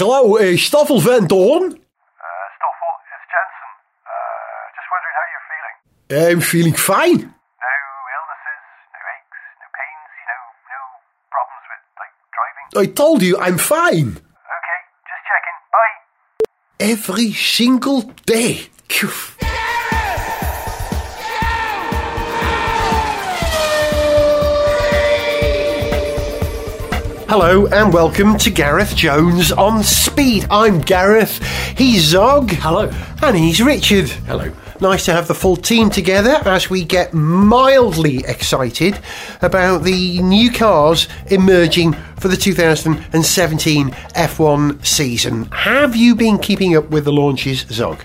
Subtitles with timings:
[0.00, 1.68] Hello, uh, Stoffel Vandoorne.
[1.68, 1.76] Uh,
[2.56, 3.70] Stoffel, it's Jensen.
[4.00, 4.10] Uh,
[4.72, 5.76] just wondering how you're feeling.
[6.32, 7.20] I'm feeling fine.
[7.20, 7.74] No
[8.16, 8.64] illnesses,
[8.96, 10.42] no aches, no pains, you know,
[10.72, 10.80] no
[11.28, 12.66] problems with, like, driving.
[12.80, 14.16] I told you I'm fine.
[14.16, 15.58] Okay, just checking.
[15.68, 15.96] Bye.
[16.80, 18.70] Every single day.
[27.30, 30.48] Hello and welcome to Gareth Jones on Speed.
[30.50, 31.40] I'm Gareth,
[31.78, 32.50] he's Zog.
[32.50, 32.90] Hello.
[33.22, 34.08] And he's Richard.
[34.08, 34.52] Hello.
[34.80, 38.98] Nice to have the full team together as we get mildly excited
[39.42, 45.44] about the new cars emerging for the 2017 F1 season.
[45.52, 48.04] Have you been keeping up with the launches, Zog?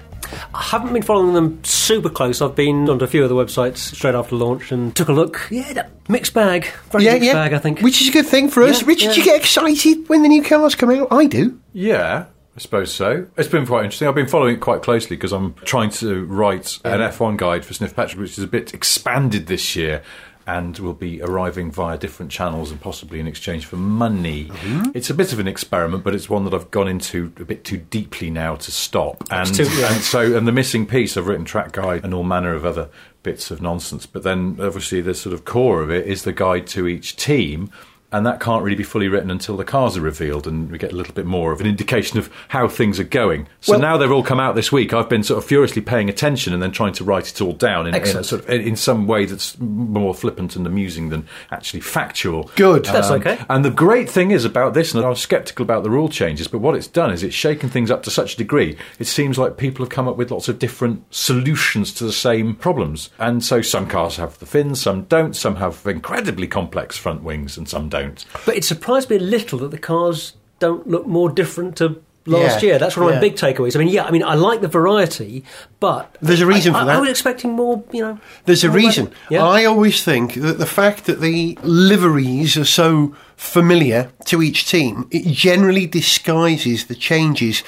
[0.53, 2.41] I haven't been following them super close.
[2.41, 5.48] I've been onto a few of the websites straight after launch and took a look.
[5.49, 6.67] Yeah, that mixed bag.
[6.91, 7.81] Very mixed bag, I think.
[7.81, 8.81] Which is a good thing for us.
[8.81, 9.13] Yeah, Richard, yeah.
[9.13, 11.07] you get excited when the new cars come out?
[11.12, 11.59] I do.
[11.73, 13.27] Yeah, I suppose so.
[13.37, 14.07] It's been quite interesting.
[14.07, 17.73] I've been following it quite closely because I'm trying to write an F1 guide for
[17.73, 20.01] Sniff Petrol, which is a bit expanded this year
[20.48, 24.46] and will be arriving via different channels and possibly in exchange for money.
[24.46, 24.91] Mm-hmm.
[24.93, 27.63] It's a bit of an experiment, but it's one that I've gone into a bit
[27.63, 29.23] too deeply now to stop.
[29.32, 29.93] And, too- yeah.
[29.93, 32.90] and so, and the missing piece, I've written track guide and all manner of other
[33.23, 34.05] bits of nonsense.
[34.05, 37.71] But then, obviously, the sort of core of it is the guide to each team.
[38.16, 40.94] And that can't really be fully written until the cars are revealed, and we get
[40.94, 43.48] a little bit more of an indication of how things are going.
[43.60, 44.94] So Well- now they've all come out this week.
[44.94, 47.88] I've been sort of furiously paying attention and then trying to write it all down
[47.88, 51.82] in, in, a sort of, in some way that's more flippant and amusing than actually
[51.82, 52.49] factual.
[52.55, 52.85] Good.
[52.85, 53.38] That's Um, okay.
[53.49, 56.48] And the great thing is about this, and I was sceptical about the rule changes,
[56.48, 59.38] but what it's done is it's shaken things up to such a degree, it seems
[59.38, 63.10] like people have come up with lots of different solutions to the same problems.
[63.20, 67.57] And so some cars have the fins, some don't, some have incredibly complex front wings,
[67.57, 68.04] and some don't.
[68.45, 72.61] But it surprised me a little that the cars don't look more different to last
[72.63, 72.79] Yeah, year.
[72.79, 73.17] That's one of yeah.
[73.17, 73.75] my big takeaways.
[73.75, 75.44] I mean, yeah, I mean, I like the variety,
[75.79, 76.95] but There's a reason I, for that.
[76.95, 77.83] I was expecting more.
[77.91, 79.11] You know, There's a reason.
[79.29, 79.45] Yeah.
[79.45, 85.07] I always think that the fact that the liveries are so familiar to each team,
[85.11, 87.63] it generally disguises the changes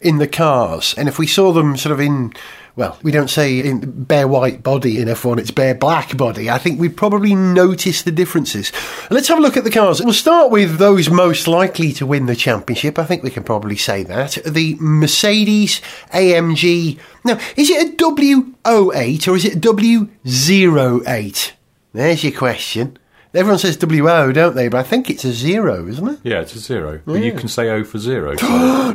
[0.00, 0.94] in the cars.
[0.96, 2.32] And if we saw them sort of in,
[2.78, 6.48] well, we don't say in bare white body in F1, it's bare black body.
[6.48, 8.70] I think we'd probably notice the differences.
[9.10, 10.00] Let's have a look at the cars.
[10.00, 12.96] We'll start with those most likely to win the championship.
[12.96, 14.38] I think we can probably say that.
[14.46, 15.80] The Mercedes
[16.12, 17.00] AMG.
[17.24, 21.52] Now, is it a W08 or is it a W08?
[21.92, 22.96] There's your question.
[23.34, 24.68] Everyone says WO, don't they?
[24.68, 26.18] But I think it's a zero, isn't it?
[26.22, 27.00] Yeah, it's a zero.
[27.04, 28.34] But you can say O for zero.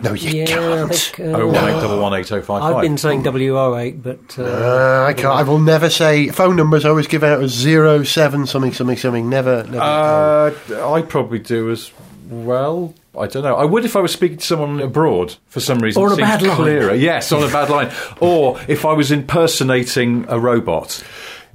[0.04, 0.96] No, you Yeah, I can't.
[0.96, 1.20] think.
[1.20, 4.44] Uh, Oh one eight double one eight oh five I've been saying WO8, but uh,
[4.44, 5.28] Uh, I can't.
[5.28, 6.84] I will never say phone numbers.
[6.84, 9.30] I always give out as zero seven something something something.
[9.30, 9.64] Never.
[9.66, 10.52] never Uh,
[10.96, 11.92] I probably do as
[12.30, 12.94] well.
[13.18, 13.56] I don't know.
[13.56, 16.02] I would if I was speaking to someone abroad for some reason.
[16.02, 16.56] Or It a seems bad line.
[16.56, 16.96] Clearer.
[16.96, 17.92] Yes, on a bad line.
[18.20, 21.04] Or if I was impersonating a robot.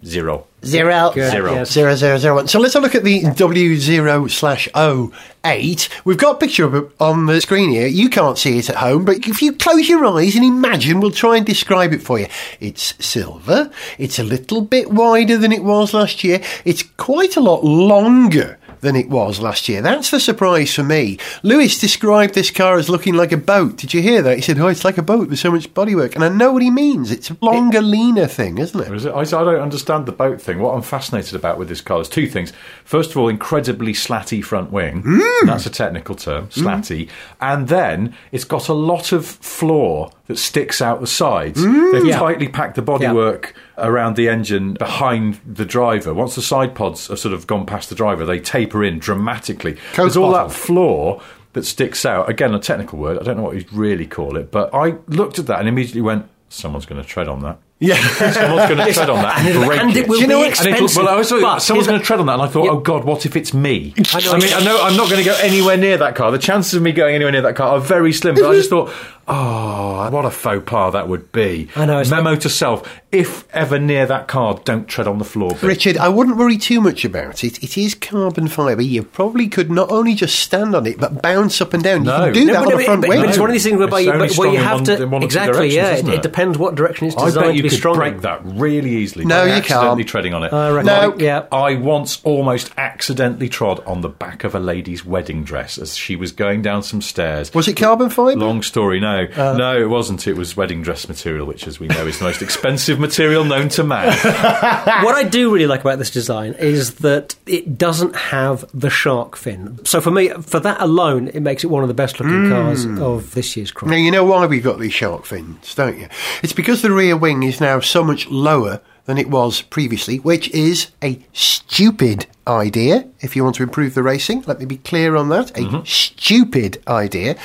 [0.05, 0.47] Zero.
[0.65, 1.11] Zero.
[1.15, 1.53] Good, Zero.
[1.55, 1.71] yes.
[1.73, 2.49] Zero zero zero one.
[2.49, 5.13] So let's have a look at the W zero slash O
[5.45, 5.89] eight.
[6.05, 7.87] We've got a picture of it on the screen here.
[7.87, 11.11] You can't see it at home, but if you close your eyes and imagine, we'll
[11.11, 12.27] try and describe it for you.
[12.61, 13.71] It's silver.
[13.99, 16.41] It's a little bit wider than it was last year.
[16.65, 19.83] It's quite a lot longer than it was last year.
[19.83, 21.19] That's the surprise for me.
[21.43, 23.77] Lewis described this car as looking like a boat.
[23.77, 24.37] Did you hear that?
[24.37, 25.29] He said, "Oh, it's like a boat.
[25.29, 27.11] There's so much bodywork," and I know what he means.
[27.11, 28.93] It's a longer, leaner thing, isn't it?
[28.93, 29.13] Is it?
[29.13, 30.59] I, I don't understand the boat thing.
[30.59, 32.53] What I'm fascinated about with this car is two things.
[32.85, 35.03] First of all, incredibly slatty front wing.
[35.05, 35.47] Hmm.
[35.47, 37.09] That's a technical term, slatty.
[37.09, 37.15] Hmm.
[37.41, 41.61] And then it's got a lot of floor that sticks out the sides.
[41.63, 41.93] Mm.
[41.93, 42.19] They've Yeah.
[42.19, 46.15] tightly packed the bodywork around the engine behind the driver.
[46.15, 49.73] Once the side pods have sort of gone past the driver, they taper in dramatically.
[49.95, 51.21] Coat There's all that floor
[51.55, 52.29] that sticks out.
[52.29, 53.19] Again, a technical word.
[53.19, 56.03] I don't know what you'd really call it, but I looked at that and immediately
[56.03, 57.59] went, someone's going to tread on that.
[57.81, 57.95] Yeah.
[58.33, 60.49] Someone's going to tread on that and, and, break and it will you know be
[60.49, 60.97] what- and it'll- expensive.
[61.05, 62.73] well, I was but someone's going to tread on that, and I thought, Yeah.
[62.73, 63.95] oh God, what if it's me?
[64.13, 64.33] I know.
[64.33, 66.33] I mean, I know I'm not going to go anywhere near that car.
[66.33, 68.35] The chances of me going anywhere near that car are very slim.
[68.35, 68.91] But I just thought,
[69.29, 71.69] oh, what a faux pas that would be.
[71.77, 75.25] I know, it's Memo to self: if ever near that car, don't tread on the
[75.25, 75.51] floor.
[75.53, 75.63] bit.
[75.63, 77.63] Richard, I wouldn't worry too much about it.
[77.63, 78.83] It is carbon fibre.
[78.83, 82.05] You probably could not only just stand on it, but bounce up and down.
[82.05, 82.27] No.
[82.27, 83.21] You can do No, that but, on but- the front but- wing.
[83.21, 85.23] but it's one of these things whereby you, but where you have one- to one
[85.23, 85.71] exactly.
[85.71, 86.15] directions, Yeah, it, it?
[86.15, 87.97] it depends what direction it's I designed bet you to be could strong.
[87.97, 88.21] break in.
[88.23, 89.25] that really easily.
[89.25, 90.09] No, by you accidentally can't.
[90.09, 90.53] treading on it.
[90.53, 91.15] I reckon- No.
[91.19, 91.45] yeah.
[91.53, 96.17] I once almost accidentally trod on the back of a lady's wedding dress as she
[96.17, 97.53] was going down some stairs.
[97.55, 98.37] Was it carbon fibre?
[98.39, 99.18] Long story, no.
[99.27, 99.57] Uh.
[99.57, 100.27] no, it wasn't.
[100.27, 103.69] It was wedding dress material, which, as we know, is the most expensive material known
[103.71, 104.09] to man.
[105.05, 109.37] what I do really like about this design is that it doesn't have the shark
[109.37, 109.85] fin.
[109.85, 112.85] So for me, for that alone, it makes it one of the best looking cars
[112.85, 113.91] of this year's crop.
[113.91, 116.09] Now, you know why we've got these shark fins, don't you?
[116.43, 120.51] It's because the rear wing is now so much lower than it was previously, which
[120.51, 123.09] is a stupid idea.
[123.23, 125.51] If you want to improve the racing, let me be clear on that.
[125.53, 125.85] A mm-hmm.
[125.85, 127.37] stupid idea.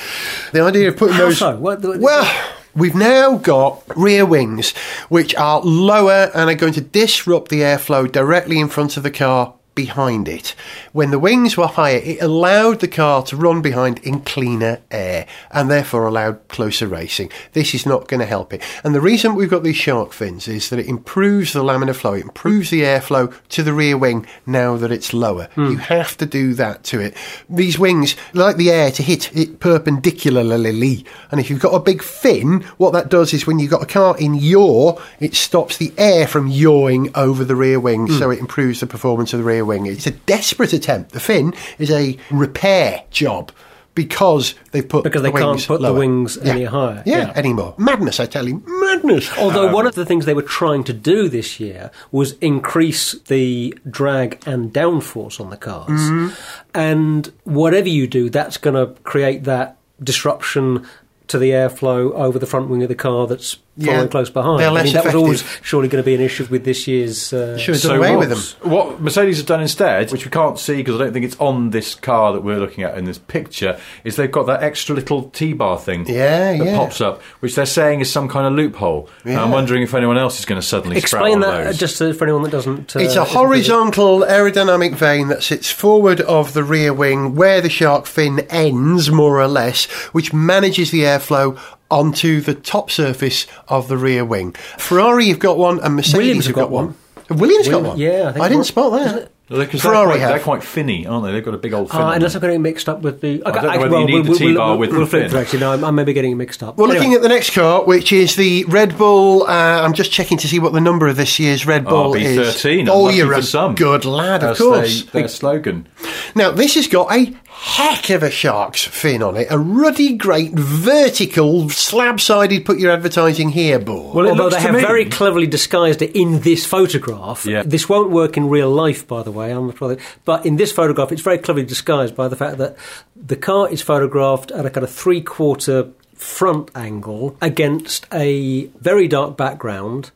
[0.52, 1.38] The idea of putting How those.
[1.38, 1.56] so?
[1.56, 2.30] What- what- well,
[2.74, 4.74] we've now got rear wings
[5.08, 9.10] which are lower and are going to disrupt the airflow directly in front of the
[9.10, 10.54] car behind it.
[10.92, 15.26] When the wings were higher, it allowed the car to run behind in cleaner air
[15.50, 17.30] and therefore allowed closer racing.
[17.52, 18.62] This is not going to help it.
[18.84, 22.14] And the reason we've got these shark fins is that it improves the laminar flow,
[22.14, 25.48] it improves the airflow to the rear wing now that it's lower.
[25.54, 25.70] Hmm.
[25.70, 27.16] You have to do that to it.
[27.48, 31.04] These wings like the air to hit it perpendicularly.
[31.30, 33.86] And if you've got a big fin, what that does is when you've got a
[33.86, 38.18] car in yaw, it stops the air from yawing over the rear wing, hmm.
[38.18, 39.86] so it improves the performance of the rear wing.
[39.86, 41.12] It's a desperate attempt.
[41.12, 43.52] The fin is a repair job.
[43.96, 46.50] Because they've put Because the they can't put the wings Yeah.
[46.54, 47.04] any higher.
[47.06, 47.32] Yeah, Yeah.
[47.36, 47.74] anymore.
[47.78, 49.30] Madness, I tell you, madness.
[49.38, 53.72] Although one of the things they were trying to do this year was increase the
[53.88, 55.90] drag and downforce on the cars.
[55.90, 56.28] Mm-hmm.
[56.74, 60.84] And whatever you do, that's going to create that disruption
[61.28, 64.06] to the airflow over the front wing of the car that's following Yeah.
[64.08, 64.60] close behind.
[64.60, 67.32] They're I mean, that was always surely going to be an issue with this year's.
[67.32, 68.70] Uh, Should have done away with them.
[68.70, 71.36] what, what Mercedes have done instead, which we can't see because I don't think it's
[71.40, 74.94] on this car that we're looking at in this picture, is they've got that extra
[74.94, 76.76] little T-bar thing Yeah, that yeah.
[76.76, 79.08] pops up, which they're saying is some kind of loophole.
[79.24, 79.42] And Yeah.
[79.42, 81.78] I'm wondering if anyone else is going to suddenly Explain sprout that one those.
[81.78, 82.94] just uh, for anyone that doesn't.
[82.94, 87.68] Uh, It's a horizontal aerodynamic vane that sits forward of the rear wing where the
[87.70, 91.58] shark fin ends, more or less, which manages the airflow
[91.90, 94.52] onto the top surface of the rear wing.
[94.78, 96.86] Ferrari you've got one and Mercedes Williams have got, got one.
[96.86, 96.96] one.
[97.28, 97.98] Have Williams got one?
[97.98, 99.30] yeah, I think I didn't spot that.
[99.60, 99.66] It?
[99.66, 100.28] Because Ferrari they're, quite, have.
[100.30, 101.32] they're quite finny, aren't they?
[101.32, 102.00] They've got a big old fin.
[102.00, 102.16] Uh, on them.
[102.16, 103.42] unless I'm getting it mixed up with the.
[103.44, 105.30] I don't know whether you need the T-bar with we'll the flip fin.
[105.30, 106.76] through, Actually, no, I'm, I'm maybe getting it mixed up.
[106.76, 106.98] We're Anyway.
[106.98, 109.42] looking at the next car, which is the Red Bull.
[109.44, 109.46] Uh,
[109.82, 112.38] I'm just checking to see what the number of this year's Red Bull is.
[112.38, 112.88] RB13.
[112.88, 113.74] Oh, unlucky you're a some.
[113.74, 115.02] good lad, of That's course.
[115.04, 115.86] they- their slogan.
[116.34, 119.46] Now, this has got a heck of a shark's fin on it.
[119.50, 124.14] A ruddy, great, vertical, slab-sided, put your advertising here board.
[124.14, 127.46] Well, Although they have me- very cleverly disguised it in this photograph.
[127.46, 127.62] Yeah.
[127.64, 129.43] This won't work in real life, by the way.
[129.50, 132.76] I'm probably, but in this photograph, it's very cleverly disguised by the fact that
[133.16, 139.36] the car is photographed at a kind of three-quarter front angle against a very dark
[139.36, 140.10] background.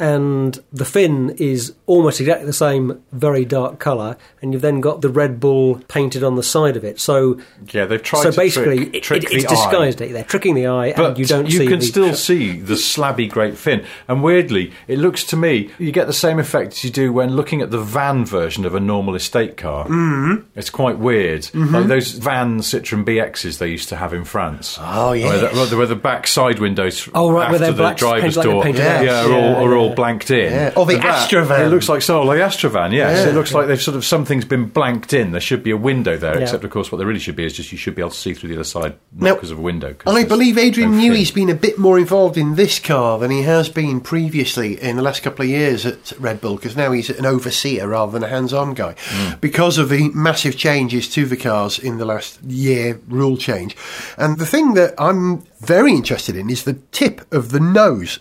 [0.00, 5.02] And the fin is almost exactly the same, very dark colour, and you've then got
[5.02, 6.98] the Red Bull painted on the side of it.
[6.98, 7.38] So,
[7.70, 10.12] Yeah, they've tried so basically, trick- it- trick it- it's the disguised it.
[10.12, 13.28] They're tricking the eye, But and you don't see you can still see the slabby
[13.28, 13.82] great fin.
[14.08, 17.36] And weirdly, it looks to me you get the same effect as you do when
[17.36, 19.84] looking at the van version of a normal estate car.
[19.86, 20.46] Mm-hmm.
[20.56, 24.78] It's quite weird, like those van Citroen BXs they used to have in France.
[24.80, 27.96] Oh, yeah, where the, where the back side windows Oh, right, after where the black-
[27.98, 29.94] driver's painted like door, painted yeah, are, all, Yeah, are all yeah.
[29.94, 30.52] blanked in.
[30.52, 30.72] Yeah.
[30.76, 31.66] Or the But that- Astrovan.
[31.66, 32.92] It looks like so like the Astrovan.
[32.92, 33.30] Yes, Yeah.
[33.30, 35.32] it looks like they've sort of something's been blanked in.
[35.32, 36.42] There should be a window there, Yeah.
[36.42, 38.16] except of course what there really should be is just you should be able to
[38.16, 39.94] see through the other side, Now, because of a window.
[39.94, 41.08] 'cause I believe Adrian no fin.
[41.10, 44.96] Newey's been a bit more involved in this car than he has been previously in
[44.96, 48.22] the last couple of years at Red Bull because now he's an overseer rather than
[48.24, 49.32] a hands-on guy hmm.
[49.40, 53.76] because of the massive changes to the cars in the last year rule change.
[54.16, 58.18] And the thing that I'm very interested in is the tip of the nose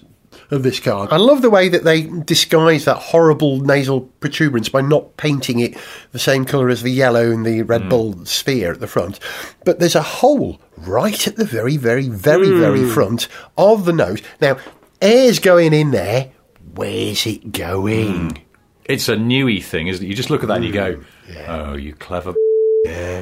[0.51, 1.11] of this card.
[1.11, 5.77] I love the way that they disguise that horrible nasal protuberance by not painting it
[6.11, 7.89] the same colour as the yellow in the Red mm.
[7.89, 9.19] Bull sphere at the front.
[9.65, 12.93] But there's a hole right at the very, very, very, very mm.
[12.93, 13.27] front
[13.57, 14.21] of the nose.
[14.41, 14.57] Now,
[15.01, 16.31] air's going in there.
[16.73, 18.31] Where's it going?
[18.31, 18.41] Mm.
[18.85, 20.09] It's a Newey thing, isn't it?
[20.09, 21.03] You just look at that and you go,
[21.47, 22.33] "Oh, you clever."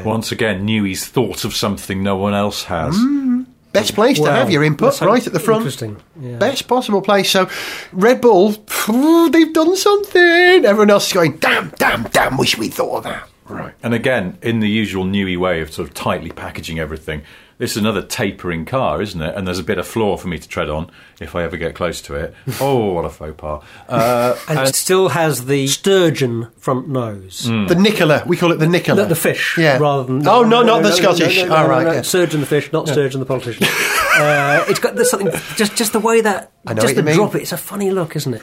[0.05, 2.96] Once again, Newey's thought of something no one else has.
[3.81, 5.62] Best place to have your input, That's right at the front.
[5.62, 6.38] interesting, yeah.
[6.38, 7.29] Best possible place.
[7.31, 7.50] So,
[7.91, 10.22] Red Bull, phew, they've done something.
[10.65, 13.29] Everyone else is going, damn, damn, damn, wish we thought of that.
[13.50, 13.74] Right.
[13.81, 17.22] And again, in the usual Newey way of sort of tightly packaging everything,
[17.57, 19.35] this is another tapering car, isn't it?
[19.35, 21.73] And there's a bit of floor for me to tread on if I ever get
[21.75, 22.33] close to it.
[22.61, 23.63] Oh, what a faux pas!
[23.87, 27.43] Uh, and it still has the sturgeon front nose.
[27.45, 29.03] The Nicola, we call it the Nicola.
[29.03, 29.77] The, the fish, Yeah.
[29.77, 31.37] rather than Oh, no, not the Scottish.
[31.37, 32.01] No, no, All no, right, no, yeah.
[32.01, 33.63] Surgeon the fish, not Sturgeon the politician.
[34.19, 37.33] uh, it's got there's something just just the way that I know Just the drop
[37.33, 38.41] it, it's a funny look, isn't it?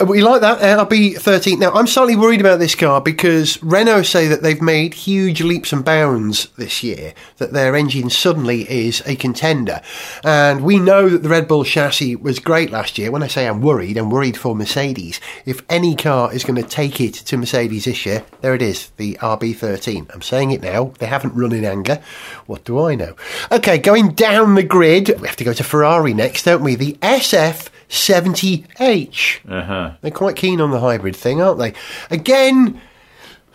[0.00, 1.58] Uh, We like that RB 13.
[1.58, 5.70] Now, I'm slightly worried about this car because Renault say that they've made huge leaps
[5.70, 9.82] and bounds this year, that their engine suddenly is a contender.
[10.24, 13.10] And we know that the Red Bull chassis was great last year.
[13.10, 15.20] When I say I'm worried, I'm worried for Mercedes.
[15.44, 18.92] If any car is going to take it to Mercedes this year, there it is,
[18.96, 20.06] the RB 13.
[20.14, 20.94] I'm saying it now.
[21.00, 22.02] They haven't run in anger.
[22.46, 23.14] What do I know?
[23.50, 26.76] Okay, going down the grid, we have to go to Ferrari next, don't we?
[26.76, 29.40] The SF 70H.
[29.48, 29.92] Uh-huh.
[30.00, 31.74] They're quite keen on the hybrid thing, aren't they?
[32.10, 32.80] Again,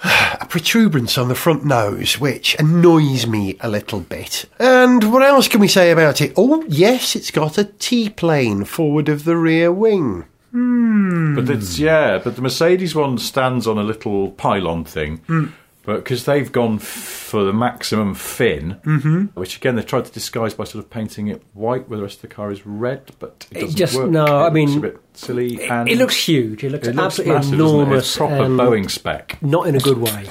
[0.03, 4.45] a protuberance on the front nose, which annoys me a little bit.
[4.59, 6.33] And what else can we say about it?
[6.35, 10.25] Oh, yes, it's got a T plane forward of the rear wing.
[10.51, 15.17] But it's yeah, but the Mercedes one stands on a little pylon thing.
[15.27, 15.47] Hmm.
[15.87, 19.25] But because they've gone for the maximum fin, mm-hmm.
[19.39, 22.17] which again they've tried to disguise by sort of painting it white, where the rest
[22.17, 24.09] of the car is red, but it It just- work.
[24.11, 25.53] no, It I mean, a bit silly.
[25.61, 26.65] It, and it looks huge.
[26.65, 27.55] It looks it looks absolutely massive, it?
[27.55, 28.07] enormous.
[28.09, 29.41] It's proper Boeing spec.
[29.41, 30.25] Not in a good way.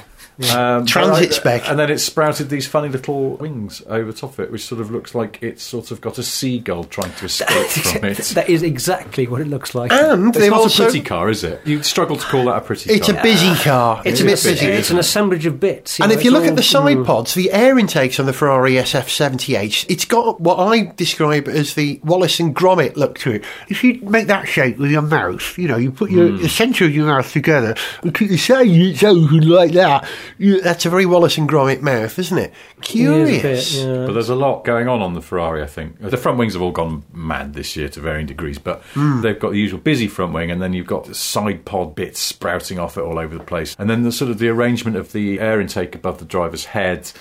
[0.53, 1.67] Um, Transit spec.
[1.67, 4.91] and then it's sprouted these funny little wings over top of it, which sort of
[4.91, 8.17] looks like it's sort of got a seagull trying to escape from it.
[8.35, 9.91] that is exactly what it looks like.
[9.91, 10.83] And It's not also.
[10.83, 11.61] a pretty car, is it?
[11.65, 14.01] You'd struggle to call that a pretty It's a busy car.
[14.05, 14.65] It's, It's, a a bit it's, busy.
[14.67, 15.99] it's an assemblage of bits.
[15.99, 17.05] And know, if you it's look at the side mm.
[17.05, 21.99] pods, the air intakes on the Ferrari SF70H, it's got what I describe as the
[22.03, 23.45] Wallace and Gromit look to it.
[23.69, 26.85] If you make that shape with your mouth, you know, you put your the centre
[26.85, 30.89] of your mouth together and keep the side it's open like that, you, that's a
[30.89, 32.53] very Wallace and Gromit mouth, isn't it?
[32.77, 33.73] It Curious.
[33.73, 34.05] is bit, yeah.
[34.05, 35.99] But there's a lot going on on the Ferrari, I think.
[35.99, 39.21] The front wings have all gone mad this year to varying degrees, but hmm.
[39.21, 42.19] they've got the usual busy front wing, and then you've got the side pod bits
[42.19, 43.75] sprouting off it all over the place.
[43.79, 47.11] And then the sort of the arrangement of the air intake above the driver's head,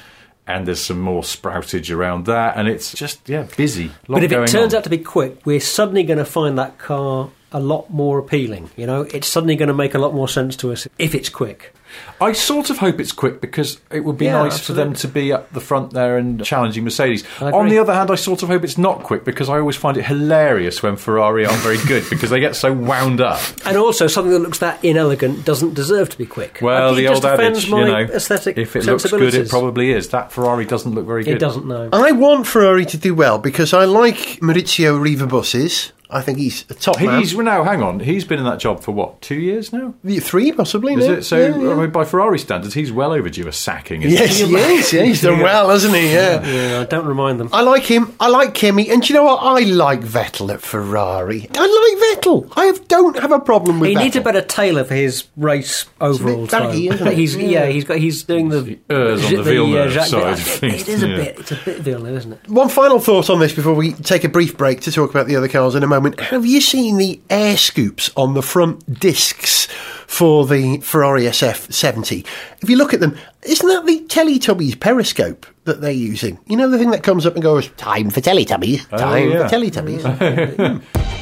[0.46, 3.90] and there's some more sproutage around that, and it's just, yeah, busy.
[4.06, 4.78] But if it turns on.
[4.78, 8.70] out to be quick, we're suddenly going to find that car a lot more appealing.
[8.76, 11.28] You know, it's suddenly going to make a lot more sense to us if it's
[11.28, 11.74] quick.
[12.20, 15.08] I sort of hope it's quick because it would be Yeah, nice for them to
[15.08, 17.24] be up the front there and challenging Mercedes.
[17.40, 19.96] On the other hand, I sort of hope it's not quick because I always find
[19.96, 23.40] it hilarious when Ferrari aren't very good because they get so wound up.
[23.66, 26.58] And also, something that looks that inelegant doesn't deserve to be quick.
[26.62, 29.34] Well, the it just old offends adage, my you know, aesthetic if it looks good,
[29.34, 30.08] it probably is.
[30.10, 31.34] That Ferrari doesn't look very good.
[31.34, 31.90] It doesn't know.
[31.92, 35.92] I want Ferrari to do well because I like Maurizio Arrivabene.
[36.08, 37.18] I think he's a top man.
[37.18, 37.64] He's now.
[37.64, 39.20] Hang on, he's been in that job for what?
[39.20, 39.94] Two years now.
[40.20, 40.94] Three, possibly.
[40.94, 41.14] Is no?
[41.14, 41.22] it?
[41.22, 41.82] So, Yeah, yeah.
[41.82, 44.02] I mean, by Ferrari standards, he's well overdue a sacking.
[44.02, 44.46] Isn't Yes, he?
[44.46, 44.92] he is.
[44.92, 46.12] Yeah, he's done well, hasn't he?
[46.12, 46.44] Yeah.
[46.46, 47.48] Yeah, don't remind them.
[47.52, 48.14] I like him.
[48.20, 49.38] I like Kimi, and do you know what?
[49.42, 51.48] I like Vettel at Ferrari.
[51.54, 52.52] I like Vettel.
[52.56, 53.96] I have, don't have a problem with him.
[53.96, 54.04] He Vettel.
[54.04, 56.94] needs a better tailor for his race overall bit baggy, time.
[56.98, 57.14] isn't?
[57.16, 57.66] He's yeah.
[57.66, 60.88] he's got he's doing the He errs on the Villeneuve uh, Jacques- side of It
[60.88, 61.16] is a yeah.
[61.16, 61.38] bit.
[61.40, 62.48] It's a bit Villeneuve, isn't it?
[62.48, 65.36] One final thought on this before we take a brief break to talk about the
[65.36, 66.20] other cars in a moment.
[66.20, 69.68] Have you seen the air scoops on the front discs
[70.06, 72.26] for the Ferrari SF70?
[72.62, 76.38] If you look at them, isn't that the Teletubbies periscope that they're using?
[76.46, 79.48] You know the thing that comes up and goes, "Time for Teletubbies, time yeah.
[79.48, 80.82] for Teletubbies."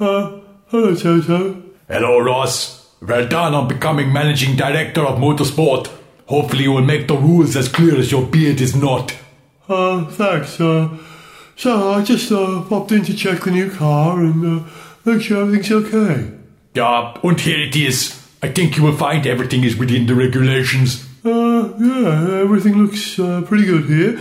[0.00, 1.62] Hello, Toto.
[1.88, 2.88] Hello, Ross.
[3.02, 5.90] Well done on becoming managing director of motorsport.
[6.26, 9.14] Hopefully, you will make the rules as clear as your beard is not.
[9.68, 10.60] Uh, thanks.
[10.60, 10.96] Uh,
[11.60, 14.64] so I just uh, popped in to check the new car and uh,
[15.04, 16.32] make sure everything's okay.
[16.74, 18.16] Yeah, and here it is.
[18.42, 21.06] I think you will find everything is within the regulations.
[21.22, 24.18] Uh, yeah, everything looks uh, pretty good here.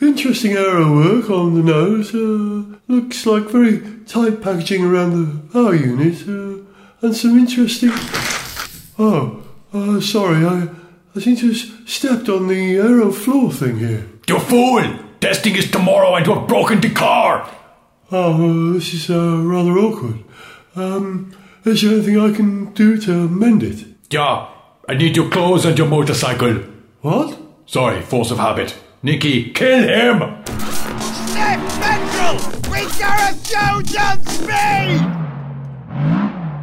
[0.00, 2.12] Interesting aero work on the nose.
[2.12, 6.26] Uh, looks like very tight packaging around the power unit.
[6.26, 6.64] Uh,
[7.06, 7.90] and some interesting.
[8.98, 10.68] Oh, uh, sorry, I,
[11.14, 14.08] I seem to have stepped on the aero floor thing here.
[14.26, 15.03] You fool!
[15.24, 17.48] Testing is tomorrow and you have broken the car!
[18.12, 20.22] Oh, uh, this is uh, rather awkward.
[20.76, 23.86] Um, is there anything I can do to mend it?
[24.10, 24.50] Yeah,
[24.86, 26.56] I need your clothes and your motorcycle.
[27.00, 27.38] What?
[27.64, 28.76] Sorry, force of habit.
[29.02, 30.44] Niki, kill him!
[31.30, 32.34] Step Central!
[32.70, 35.23] We gotta go on speed!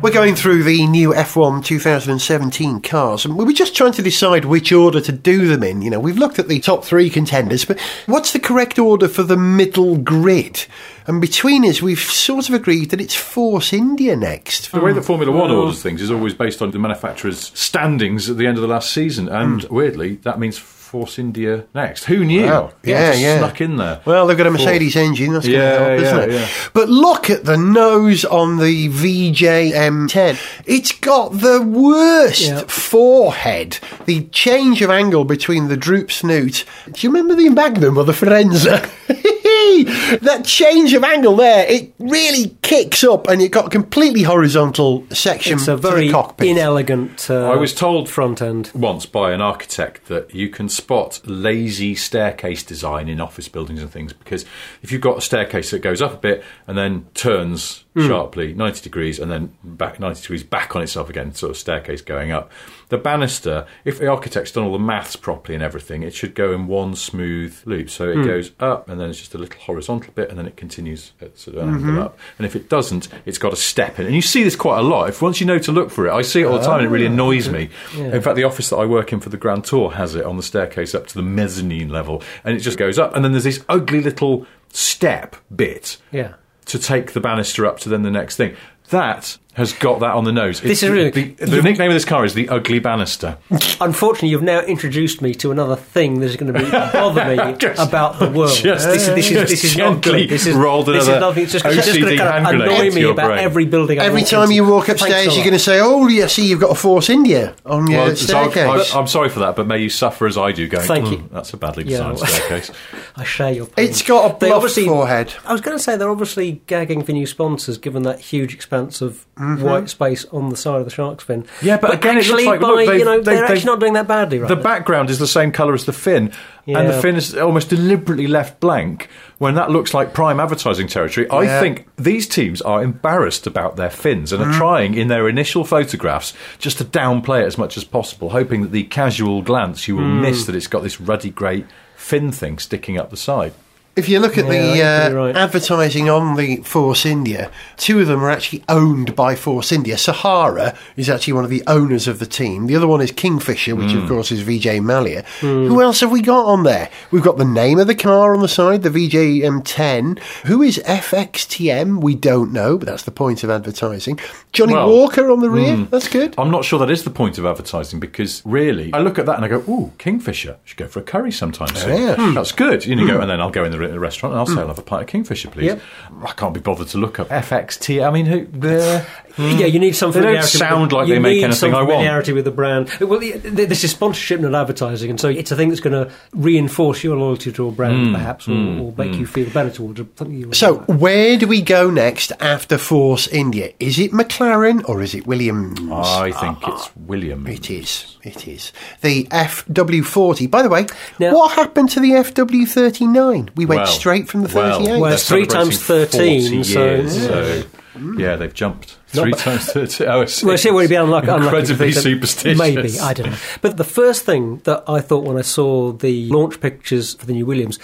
[0.01, 4.45] We're going through the new F1 2017 cars, and we were just trying to decide
[4.45, 5.83] which order to do them in.
[5.83, 9.21] You know, we've looked at the top three contenders, but what's the correct order for
[9.21, 10.65] the middle grid?
[11.05, 14.71] And between us, we've sort of agreed that it's Force India next.
[14.71, 15.05] The way that hmm.
[15.05, 15.55] Formula One hmm.
[15.55, 18.91] orders things is always based on the manufacturer's standings at the end of the last
[18.91, 19.75] season, and hmm.
[19.75, 20.57] weirdly, that means
[20.91, 22.03] Force India next.
[22.03, 22.43] Who knew?
[22.47, 22.73] Wow.
[22.83, 23.37] It Yeah, just yeah.
[23.37, 24.01] snuck in there.
[24.03, 26.31] Well, they've got a Mercedes engine, that's going to Yeah, isn't yeah, it?
[26.41, 26.47] yeah.
[26.73, 30.37] But look at the nose on the VJ M10.
[30.65, 32.63] It's got the worst Yeah.
[32.67, 33.77] forehead.
[34.05, 36.65] The change of angle between the droop snoot.
[36.91, 38.85] Do you remember the Magnum or the Firenza?
[39.61, 39.83] Whee!
[40.21, 45.05] That change of angle there, it really kicks up, and you've got a completely horizontal
[45.11, 46.47] section It's a to very the cockpit.
[46.47, 47.29] inelegant.
[47.29, 48.71] Uh, I was told front end.
[48.73, 53.91] once by an architect that you can spot lazy staircase design in office buildings and
[53.91, 54.45] things because
[54.81, 58.81] if you've got a staircase that goes up a bit and then turns sharply 90
[58.81, 62.49] degrees and then back 90 degrees back on itself again, sort of staircase going up,
[62.91, 66.51] the banister, if the architect's done all the maths properly and everything, it should go
[66.51, 67.89] in one smooth loop.
[67.89, 68.25] So it hmm.
[68.25, 71.39] goes up and then it's just a little horizontal bit and then it continues at
[71.39, 72.01] sort of an angle mm-hmm.
[72.01, 72.19] up.
[72.37, 74.07] And if it doesn't, it's got a step in.
[74.07, 75.07] And you see this quite a lot.
[75.07, 76.79] If once you know to look for it, I see it all the ah, time
[76.79, 77.69] and it really annoys me.
[77.95, 80.35] In fact, the office that I work in for the Grand Tour has it on
[80.35, 83.15] the staircase up to the mezzanine level, and it just goes up.
[83.15, 86.33] And then there's this ugly little step bit Yeah.
[86.65, 88.53] to take the banister up to then the next thing.
[88.89, 90.61] That has got that on the nose.
[90.61, 93.37] This is really- the, the nickname of this car is the Ugly Banister.
[93.81, 97.81] Unfortunately, you've now introduced me to another thing that's going to be bother me Just-
[97.85, 98.55] about the world.
[98.55, 100.29] just- this, is- this is this is not good.
[100.29, 101.43] This is rolled this is another nothing.
[101.43, 103.39] It's just, it's just OCD going to kind of annoy me about brain.
[103.39, 103.99] every building.
[103.99, 104.55] I Every walk time into.
[104.55, 105.35] you walk Thanks a upstairs, lot.
[105.35, 108.15] you're going to say, "Oh, yeah, see, you've got a Force India on your Well,
[108.15, 110.67] so I'm, staircase." I'm sorry for that, but may you suffer as I do.
[110.67, 111.29] Going, Thank "Mm, you.
[111.31, 112.71] That's a badly Yeah, designed well- staircase.
[113.15, 113.89] I share your pain.
[113.89, 115.33] It's got a They bluff forehead.
[115.45, 119.01] I was going to say they're obviously gagging for new sponsors, given that huge expanse
[119.01, 119.63] of Mm-hmm.
[119.63, 121.45] white space on the side of the shark's fin.
[121.61, 123.65] Yeah, but again, it looks actually, like- by, look, they've- you know they've- they're actually
[123.65, 124.47] not doing that badly, right?
[124.47, 126.31] The background is the same colour as the fin,
[126.67, 131.25] and the fin is almost deliberately left blank when that looks like prime advertising territory.
[131.31, 135.63] I think these teams are embarrassed about their fins and are trying in their initial
[135.63, 139.95] photographs just to downplay it as much as possible, hoping that the casual glance you
[139.95, 143.53] will miss that it's got this ruddy grey fin thing sticking up the side.
[143.93, 145.35] If you look at Yeah, the uh, right.
[145.35, 149.97] advertising on the Force India, two of them are actually owned by Force India.
[149.97, 152.67] Sahara is actually one of the owners of the team.
[152.67, 154.03] The other one is Kingfisher, which Hmm.
[154.03, 155.25] of course is Vijay Mallya.
[155.41, 156.89] Who else have we got on there?
[157.11, 160.19] We've got the name of the car on the side, the VJ M10.
[160.45, 161.99] Who is FXTM?
[162.01, 164.19] We don't know, but that's the point of advertising.
[164.53, 165.75] Johnny Well, Walker on the rear.
[165.91, 166.33] That's good.
[166.37, 169.35] I'm not sure that is the point of advertising because really, I look at that
[169.35, 170.55] and I go, "Ooh, Kingfisher!
[170.63, 172.01] Should go for a curry sometime soon.
[172.01, 172.15] Yeah.
[172.15, 173.99] Hmm, That's good." You know, you go and then I'll go in the, in the
[173.99, 174.59] restaurant and I'll say, hmm.
[174.59, 175.81] "I'll have a pint of Kingfisher, please." Yep.
[176.23, 178.05] I can't be bothered to look up FXT.
[178.05, 178.45] I mean, who?
[178.45, 179.57] The, Hmm.
[179.59, 180.57] Yeah, you need some They don't familiarity.
[180.57, 181.89] sound with like you they make need anything some I want.
[181.91, 182.89] familiarity with the brand.
[182.99, 185.93] Well, the- the- this is sponsorship, not advertising, and so it's a thing that's going
[186.05, 188.13] to reinforce your loyalty to a brand, Hmm.
[188.13, 188.81] perhaps, or, hmm.
[188.81, 189.33] or make you hmm.
[189.33, 190.01] feel better towards.
[190.15, 193.71] Something you So, where do we go next after Force India?
[193.79, 195.79] Is it McLaren or is it Williams?
[195.91, 197.47] I think it's ah, William.
[197.47, 198.17] It is.
[198.23, 198.71] It is.
[199.01, 200.49] The FW40.
[200.49, 200.85] By the way,
[201.19, 203.49] Now- what happened to the FW39?
[203.55, 204.87] We went Well, straight from the 38.
[204.91, 208.19] Well, they're it's three times 13, 40 so- years, so Mm.
[208.19, 210.07] yeah, they've jumped three times thirteen.
[210.07, 211.27] Oh, it's, Well, see, it's we'd be unlucky.
[211.27, 212.57] unlucky incredibly if they- superstitious.
[212.59, 213.37] Maybe I don't know.
[213.61, 217.33] But the first thing that I thought when I saw the launch pictures for the
[217.33, 217.79] new Williams,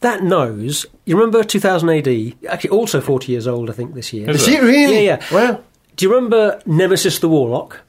[0.00, 0.84] that nose.
[1.04, 2.34] You remember 2000 AD?
[2.48, 4.28] Actually, also 40 years old, I think, this year.
[4.30, 5.04] Is is it really?
[5.06, 5.26] Yeah, yeah.
[5.34, 5.62] Well,
[5.96, 7.80] Do you remember Nemesis the Warlock?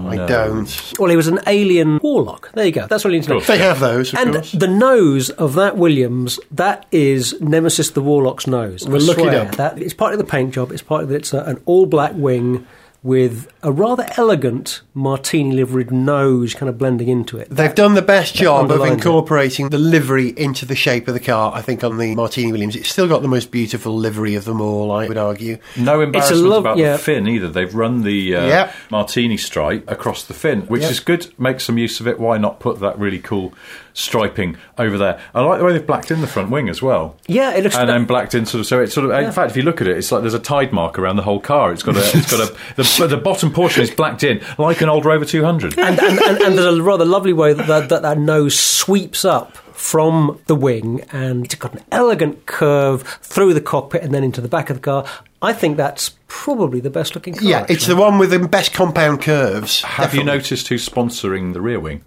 [0.00, 0.92] I don't.
[0.98, 2.52] Well, he was an alien warlock.
[2.52, 2.86] There you go.
[2.86, 3.40] That's all you need to know.
[3.40, 4.52] They have those, of And course.
[4.52, 8.86] the nose of that Williams, that is Nemesis the Warlock's nose.
[8.86, 9.56] I We'll look it up.
[9.56, 10.70] That, it's part of the paint job.
[10.70, 12.64] It's part of it's a, an all black wing
[13.04, 17.48] with a rather elegant martini liveried nose kind of blending into it.
[17.50, 18.94] They've done the best job of underlines it.
[18.98, 22.76] incorporating the livery into the shape of the car, I think, on the Martini Williams.
[22.76, 25.58] It's still got the most beautiful livery of them all, I would argue.
[25.76, 26.92] No embarrassment lov- about yeah.
[26.92, 27.48] the fin either.
[27.48, 28.74] They've run the uh, Yep.
[28.90, 30.90] martini stripe across the fin, which Yep.
[30.92, 31.26] is good.
[31.38, 32.20] Make some use of it.
[32.20, 33.52] Why not put that really cool
[33.94, 35.20] striping over there?
[35.34, 37.16] I like the way they've blacked in the front wing as well.
[37.26, 37.76] Yeah, it looks.
[37.76, 39.80] And then blacked in sort of so it's sort of in fact if you look
[39.80, 42.00] at it it's like there's a tide mark around the whole car it's got a
[42.00, 45.78] it's got a the, the bottom portion is blacked in like an old Rover 200
[45.78, 49.24] and, and, and, and there's a rather lovely way that that, that that nose sweeps
[49.24, 54.22] up from the wing and it's got an elegant curve through the cockpit and then
[54.22, 55.04] into the back of the car.
[55.40, 57.42] I think that's probably the best looking car.
[57.42, 59.82] Yeah, it's the one with the best compound curves.
[59.82, 62.04] have you noticed who's sponsoring the rear wing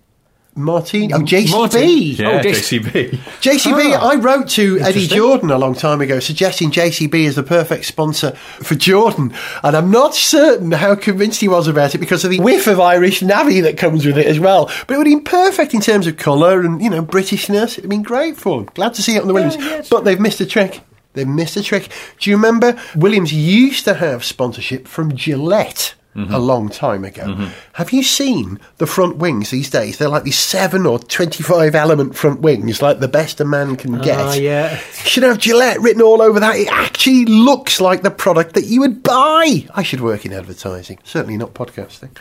[0.56, 1.14] Martini?
[1.14, 1.52] Oh, JCB.
[1.52, 1.90] Martin.
[1.90, 3.10] yeah Oh, JCB
[3.42, 5.06] JCB, Ah, I wrote to Eddie.
[5.08, 9.34] Jordan a long time ago suggesting JCB is the perfect sponsor for Jordan.
[9.64, 12.80] And I'm not certain how convinced he was about it because of the whiff of
[12.80, 14.68] Irish navy that comes with it as well.
[14.88, 17.74] But it would have been perfect in terms of colour and, you know, Britishness.
[17.74, 18.70] It would have been great for him.
[18.76, 19.58] Glad to see it on the Williams.
[19.58, 20.82] yeah, it's but they've missed a trick.
[21.14, 21.90] They've missed a trick.
[22.20, 25.95] Do you remember Williams used to have sponsorship from Gillette?
[26.16, 27.50] A long time ago.
[27.74, 29.98] Have you seen the front wings these days?
[29.98, 34.00] They're like these seven or 25 element front wings, like the best a man can
[34.00, 34.20] get.
[34.20, 34.78] Ah, yeah.
[34.94, 36.56] Should have Gillette written all over that.
[36.56, 39.68] It actually looks like the product that you would buy.
[39.76, 42.16] I should work in advertising, certainly not podcasting.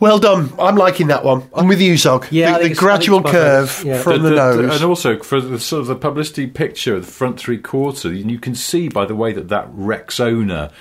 [0.00, 0.52] Well done.
[0.58, 1.48] I'm liking that one.
[1.54, 2.26] I'm with you, Zog.
[2.30, 3.82] Yeah, the, the it's- I think gradual curve.
[3.84, 4.02] Yeah.
[4.02, 4.74] from the, nose.
[4.74, 8.30] and also for the sort of the publicity picture of the front three quarter, and
[8.30, 10.72] you can see by the way that that Rexona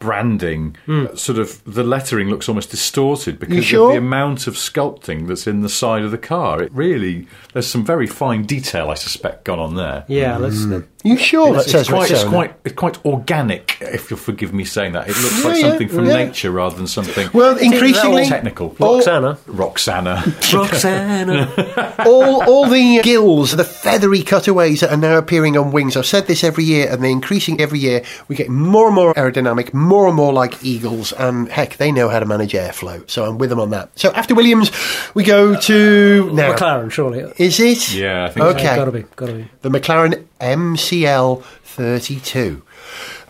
[0.00, 1.06] branding, hmm.
[1.06, 3.90] uh, sort of the lettering looks almost distorted because sure?
[3.90, 6.60] of the amount of sculpting that's in the side of the car.
[6.62, 10.04] It really, there's some very fine detail, I suspect, gone on there.
[10.08, 10.64] Yeah, let's.
[10.64, 10.80] Hmm.
[11.02, 14.52] You sure that It's, says it's quite, it's quite, it's quite organic, if you'll forgive
[14.52, 15.08] me saying that.
[15.08, 16.24] It looks like Yeah, something from yeah.
[16.24, 18.76] nature rather than something Well, increasingly, technical.
[18.78, 19.38] Roxana.
[19.46, 20.22] Roxana.
[20.52, 21.94] Roxana.
[22.06, 25.96] all, all the gills, the feathery cutaways that are now appearing on wings.
[25.96, 28.02] I've said this every year, and they're increasing every year.
[28.28, 32.08] We get more and more aerodynamic, more and more like eagles, and heck, they know
[32.10, 33.08] how to manage airflow.
[33.08, 33.90] So I'm with them on that.
[33.98, 34.70] So after Williams,
[35.14, 36.52] we go to uh, now.
[36.54, 37.20] McLaren, surely.
[37.38, 37.94] Is it?
[37.94, 38.48] Yeah, I think so.
[38.50, 38.76] Okay.
[38.76, 39.50] Gotta be, gotta be.
[39.62, 42.62] The McLaren MCL 32.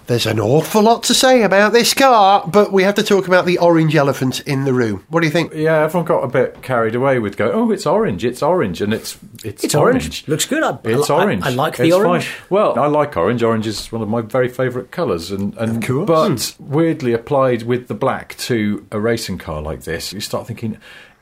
[0.06, 3.46] There's an awful lot to say about this car, but we have to talk about
[3.46, 5.04] the orange elephant in the room.
[5.08, 5.54] What do you think?
[5.54, 8.92] Yeah, everyone got a bit carried away with going, "Oh, it's orange, it's orange," and
[8.92, 10.26] it's it's, It's orange.
[10.26, 10.64] Looks good.
[10.64, 11.44] I- It's I- I- orange.
[11.46, 12.26] I like the It's orange.
[12.26, 12.46] fine.
[12.50, 13.44] Well, I like orange.
[13.44, 16.06] Orange is one of my very favourite colours, and, and course.
[16.08, 20.76] but weirdly applied with the black to a racing car like this, you start thinking.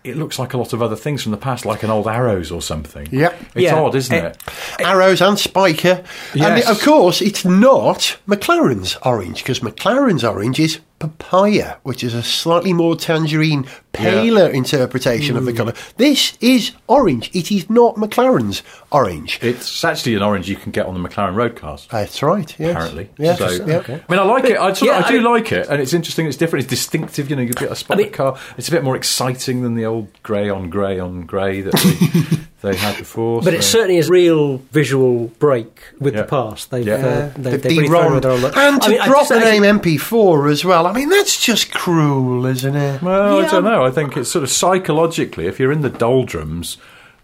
[0.08, 2.50] It looks like a lot of other things from the past, like an old Arrows
[2.50, 3.06] or something.
[3.10, 3.40] Yep.
[3.54, 3.74] It's Yeah.
[3.80, 4.36] odd, isn't Eh, it?
[4.80, 5.98] Arrows and Spyker.
[6.32, 6.68] And Yes.
[6.68, 12.72] of course, it's not McLaren's orange, because McLaren's orange is papaya, which is a slightly
[12.72, 15.56] more tangerine, paler interpretation of the hmm.
[15.56, 15.74] colour.
[15.96, 17.30] This is orange.
[17.34, 19.38] It is not McLaren's orange.
[19.42, 21.86] It's actually an orange you can get on the McLaren road cars.
[21.90, 22.70] That's right, yes.
[22.70, 23.34] Apparently, Yeah.
[23.36, 23.76] so yeah.
[23.78, 23.94] Okay.
[23.94, 24.58] I mean, I like it.
[24.58, 26.26] I, sort of- yeah, I do I- like it, and it's interesting.
[26.26, 26.64] It's different.
[26.64, 27.30] It's distinctive.
[27.30, 28.38] You know, you get a spot I mean- car.
[28.56, 32.37] It's a bit more exciting than the old grey on grey on grey that they,
[32.60, 33.40] they had before.
[33.42, 36.22] But so- it certainly is real visual break with Yeah.
[36.22, 36.70] the past.
[36.70, 36.94] They've, Yeah.
[36.94, 38.24] uh, they, they've they've really thrown de-ROMmed.
[38.24, 40.86] it on the- And to I mean, I drop the name MP4 as well.
[40.86, 43.02] I mean, that's just cruel, isn't it?
[43.02, 43.84] Well, I don't know.
[43.84, 46.76] I think it's sort of psychologically, if you're in the doldrums,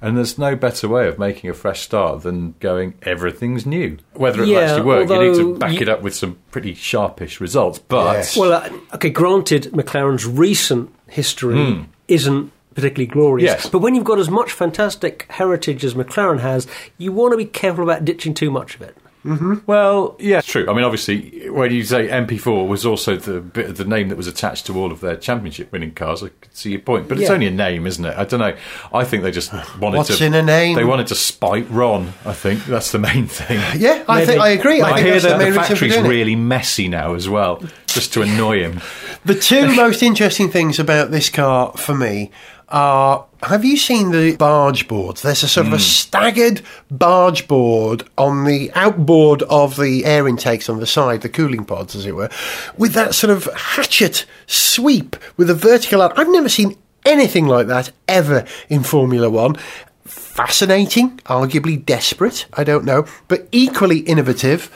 [0.03, 3.97] and there's no better way of making a fresh start than going everything's new.
[4.13, 6.75] Whether it'll Yeah, actually work, you need to back you- it up with some pretty
[6.75, 7.79] sharpish results.
[7.79, 8.37] But Yes.
[8.37, 13.47] Well, uh, okay, granted, McLaren's recent history isn't particularly glorious.
[13.47, 13.69] Yes.
[13.69, 16.67] But when you've got as much fantastic heritage as McLaren has,
[16.99, 18.97] you want to be careful about ditching too much of it.
[19.25, 19.61] Mm-hmm.
[19.67, 20.69] Well, yeah, it's true.
[20.69, 24.17] I mean, obviously, when you say MP4 was also the bit of the name that
[24.17, 27.09] was attached to all of their championship-winning cars, I could see your point.
[27.09, 28.15] But it's only a name, isn't it?
[28.19, 28.55] I don't know.
[28.93, 30.27] I think they just wanted What's to.
[30.27, 30.77] in a name?
[30.77, 32.13] They wanted to spite Ron.
[32.27, 33.61] I think that's the main thing.
[33.85, 34.27] Yeah, I Maybe.
[34.27, 34.81] think I agree.
[34.81, 38.13] I, I, think hear that's the that the factory's really messy now as well, just
[38.15, 38.81] to annoy him.
[39.25, 42.31] The two most interesting things about this car for me
[42.69, 45.23] are have you seen the barge boards?
[45.23, 45.83] There's a sort of a hmm.
[45.83, 51.65] staggered barge board on the outboard of the air intakes on the side, the cooling
[51.65, 52.31] pods, as it were,
[52.79, 56.19] with that sort of hatchet sweep with a vertical out.
[56.19, 59.57] I've never seen anything like that ever in Formula One.
[60.05, 64.71] Fascinating, arguably desperate, I don't know, but equally innovative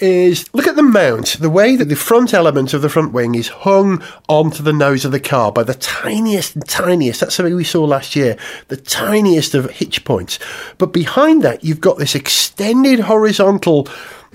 [0.00, 3.34] is look at the mount, the way that the front element of the front wing
[3.34, 7.20] is hung onto the nose of the car by the tiniest and tiniest.
[7.20, 8.36] That's something we saw last year,
[8.68, 10.38] the tiniest of hitch points.
[10.78, 13.88] But behind that, you've got this extended horizontal,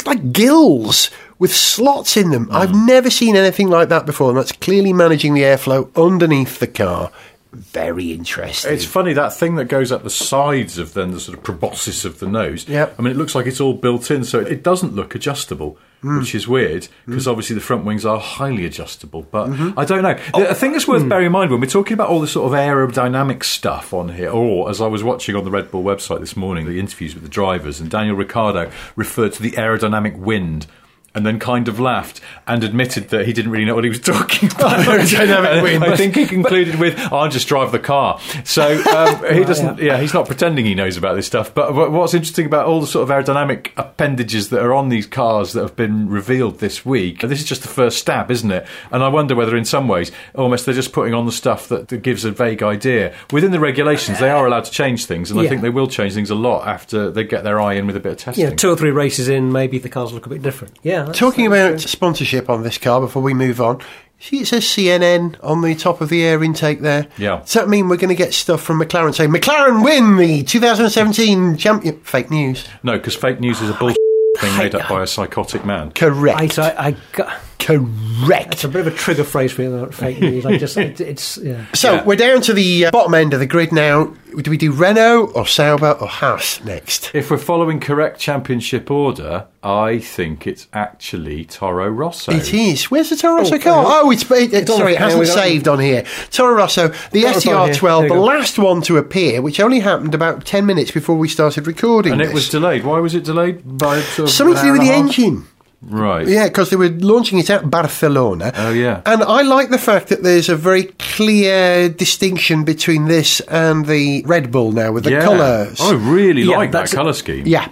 [0.05, 2.47] like gills with slots in them.
[2.51, 2.87] I've mm.
[2.87, 7.11] never seen anything like that before, and that's clearly managing the airflow underneath the car.
[7.55, 8.73] Very interesting.
[8.73, 12.03] It's funny that thing that goes up the sides of then the sort of proboscis
[12.03, 12.67] of the nose.
[12.67, 15.77] Yeah, I mean, it looks like it's all built in, so it doesn't look adjustable,
[16.01, 16.19] hmm.
[16.19, 17.31] which is weird because hmm.
[17.31, 19.21] obviously the front wings are highly adjustable.
[19.23, 19.79] But mm-hmm.
[19.79, 20.19] I don't know.
[20.33, 21.09] Oh, the thing that's worth hmm.
[21.09, 24.29] bearing in mind when we're talking about all this sort of aerodynamic stuff on here,
[24.29, 27.23] or as I was watching on the Red Bull website this morning, the interviews with
[27.23, 30.67] the drivers, and Daniel Ricciardo referred to the aerodynamic wind.
[31.15, 33.99] And then kind of laughed and admitted that he didn't really know what he was
[34.13, 34.79] talking about.
[34.85, 35.83] Aerodynamic And wind.
[35.83, 39.79] I think he concluded with, "I'll just drive the car." So um, he doesn't.
[39.79, 41.53] Yeah, he's not pretending he knows about this stuff.
[41.53, 45.07] But wh- what's interesting about all the sort of aerodynamic appendages that are on these
[45.07, 48.67] cars that have been revealed this week, this is just the first stab, isn't it?
[48.91, 51.87] And I wonder whether, in some ways, almost they're just putting on the stuff that,
[51.87, 53.13] that gives a vague idea.
[53.31, 56.13] Within the regulations, they are allowed to change things, and I think they will change
[56.13, 58.43] things a lot after they get their eye in with a bit of testing.
[58.43, 60.77] Yeah, two or three races in, maybe the cars look a bit different.
[60.83, 61.04] Yeah.
[61.05, 61.79] That's- Talking about true.
[61.79, 63.81] sponsorship on this car before we move on.
[64.19, 67.07] See, it says CNN on the top of the air intake there.
[67.17, 67.41] Yeah.
[67.41, 71.57] Does that mean we're going to get stuff from McLaren saying McLaren win the 2017
[71.57, 71.99] champion?
[72.01, 72.65] Fake news.
[72.81, 73.97] No, because fake news is a bullshit
[74.39, 75.91] thing made up by a psychotic man.
[75.91, 76.57] Correct.
[76.57, 78.53] I, I, I, correct.
[78.53, 80.45] It's a bit of a trigger phrase for me, that fake news.
[80.45, 81.65] I just, it, it's, yeah.
[81.73, 84.13] So we're down to the uh, bottom end of the grid now.
[84.41, 87.11] Do we do Renault or Sauber or Haas next?
[87.15, 92.33] If we're following correct championship order, I think it's actually Toro Rosso.
[92.33, 92.91] It is.
[92.91, 93.83] Where's the Toro Rosso Oh, car?
[93.87, 96.03] Oh, it's, it, it- on sorry, it hasn't saved on here.
[96.31, 97.75] Toro Rosso, the Got it on here.
[97.75, 101.65] STR12, the last one to appear, which only happened about 10 minutes before we started
[101.65, 102.83] recording And it was delayed.
[102.83, 104.97] Why was it delayed by sort of Something to do with the half?
[105.05, 105.47] engine.
[105.87, 106.27] Right.
[106.27, 108.51] Yeah, because they were launching it at Barcelona.
[108.57, 109.01] Oh, yeah.
[109.05, 114.23] And I like the fact that there's a very clear distinction between this and the
[114.25, 115.23] Red Bull now with the Yeah.
[115.23, 115.79] colours.
[115.79, 117.43] I really Yeah, like that colour scheme.
[117.45, 117.67] Yeah,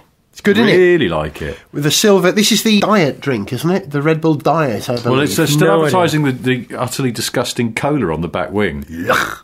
[0.52, 0.76] it's good, isn't it?
[0.76, 1.58] Really like it.
[1.72, 2.30] With the silver.
[2.32, 3.90] This is the diet drink, isn't it?
[3.90, 4.94] The Red Bull diet, I.
[4.94, 8.84] Well, it's they're still No advertising the, the utterly disgusting cola on the back wing.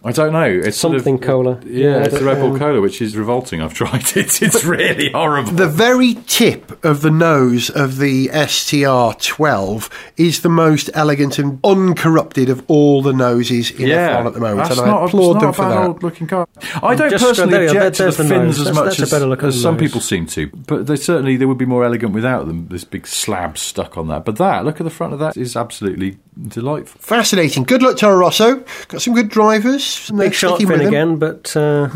[0.04, 0.44] I don't know.
[0.44, 1.60] It's sort of- Something cola.
[1.64, 3.62] Yeah, Yeah, it's the Red Bull um, cola, which is revolting.
[3.62, 4.42] I've tried it.
[4.42, 5.52] It's really horrible.
[5.52, 12.48] The very tip of the nose of the STR12 is the most elegant and uncorrupted
[12.50, 15.30] of all the noses in F1 at the moment, that's and I not a- applaud
[15.36, 15.86] it's them not for a bad that.
[15.88, 16.48] old looking car.
[16.82, 18.58] I don't uh, personally there you object to the the fins nose.
[18.60, 20.96] as That's- much that's a as, better looking as some people seem to, but they
[20.96, 22.68] certainly they would be more elegant without them.
[22.68, 25.56] This big slab stuck on that, but that look at the front of that is
[25.56, 27.00] absolutely delightful.
[27.00, 27.64] Fascinating.
[27.64, 28.64] Good luck, Toro Rosso.
[28.88, 30.10] Got some good drivers.
[30.10, 30.94] Big shark Sticking with fin them.
[30.94, 31.88] again, but uh,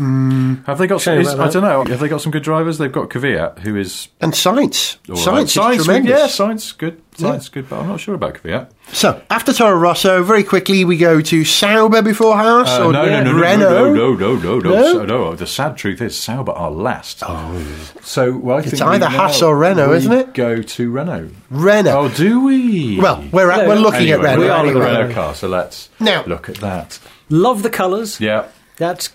[0.65, 1.01] Have they got?
[1.01, 1.83] Some, Shame is, I don't know.
[1.85, 2.77] Have they got some good drivers?
[2.77, 4.97] They've got Kvyat, who is And Science.
[5.09, 5.23] all right.
[5.23, 8.69] Science, Science, yeah, science good, science good, but I'm not sure about Kvyat.
[8.91, 13.05] So, after Toro Rosso, very quickly we go to Sauber before Haas Uh, or no,
[13.05, 13.93] no, no, no, Renault.
[13.93, 14.93] no, no, no, no, no, No?
[14.93, 15.35] So- no.
[15.35, 17.23] The sad truth is, Sauber are last.
[17.25, 17.61] Oh,
[18.01, 20.33] so well, I think either Haas or Renault, we isn't it?
[20.33, 21.29] Go to Renault.
[21.49, 21.97] Renault.
[21.97, 22.99] Oh, do we?
[22.99, 24.39] Well, we're, at, No, we're looking anyway, at Renault.
[24.39, 24.79] we're on the.
[24.79, 26.99] Renault car, so let's Now- look at that.
[27.29, 28.19] love the colours.
[28.19, 28.45] Yeah.
[28.77, 29.09] That's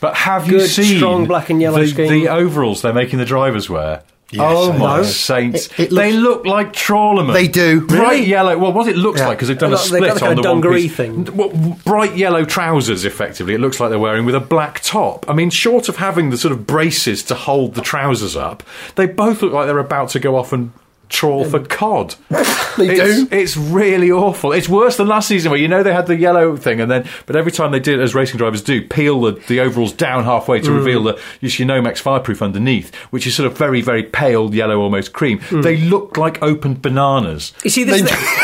[0.00, 2.08] But have you seen strong black and yellow the, scheme.
[2.10, 4.02] the overalls they're making the drivers wear?
[4.38, 5.02] Oh my know.
[5.02, 5.66] saints!
[5.78, 7.32] It- it they look like trawlermen.
[7.32, 7.80] They do.
[7.86, 8.24] Bright Really?
[8.26, 8.56] yellow.
[8.58, 9.28] Well, what it looks Yeah.
[9.28, 10.94] like because they've done a split the on the one dungaree piece.
[10.94, 11.28] thing.
[11.34, 11.48] Well,
[11.84, 15.24] bright yellow trousers, effectively, it looks like they're wearing with a black top.
[15.28, 18.62] I mean, short of having the sort of braces to hold the trousers up,
[18.96, 20.70] they both look like they're about to go off and
[21.10, 22.14] trawl for cod.
[22.78, 23.36] They it's, do.
[23.36, 24.52] It's really awful.
[24.52, 27.06] It's worse than last season where you know they had the yellow thing, and then
[27.26, 30.60] but every time they did, as racing drivers do, peel the, the overalls down halfway
[30.60, 30.64] Mm.
[30.64, 35.12] to reveal the Yoshinomex fireproof underneath, which is sort of very very pale yellow, almost
[35.12, 35.40] cream.
[35.40, 35.62] Mm.
[35.64, 37.52] They look like opened bananas.
[37.64, 38.00] You see, this,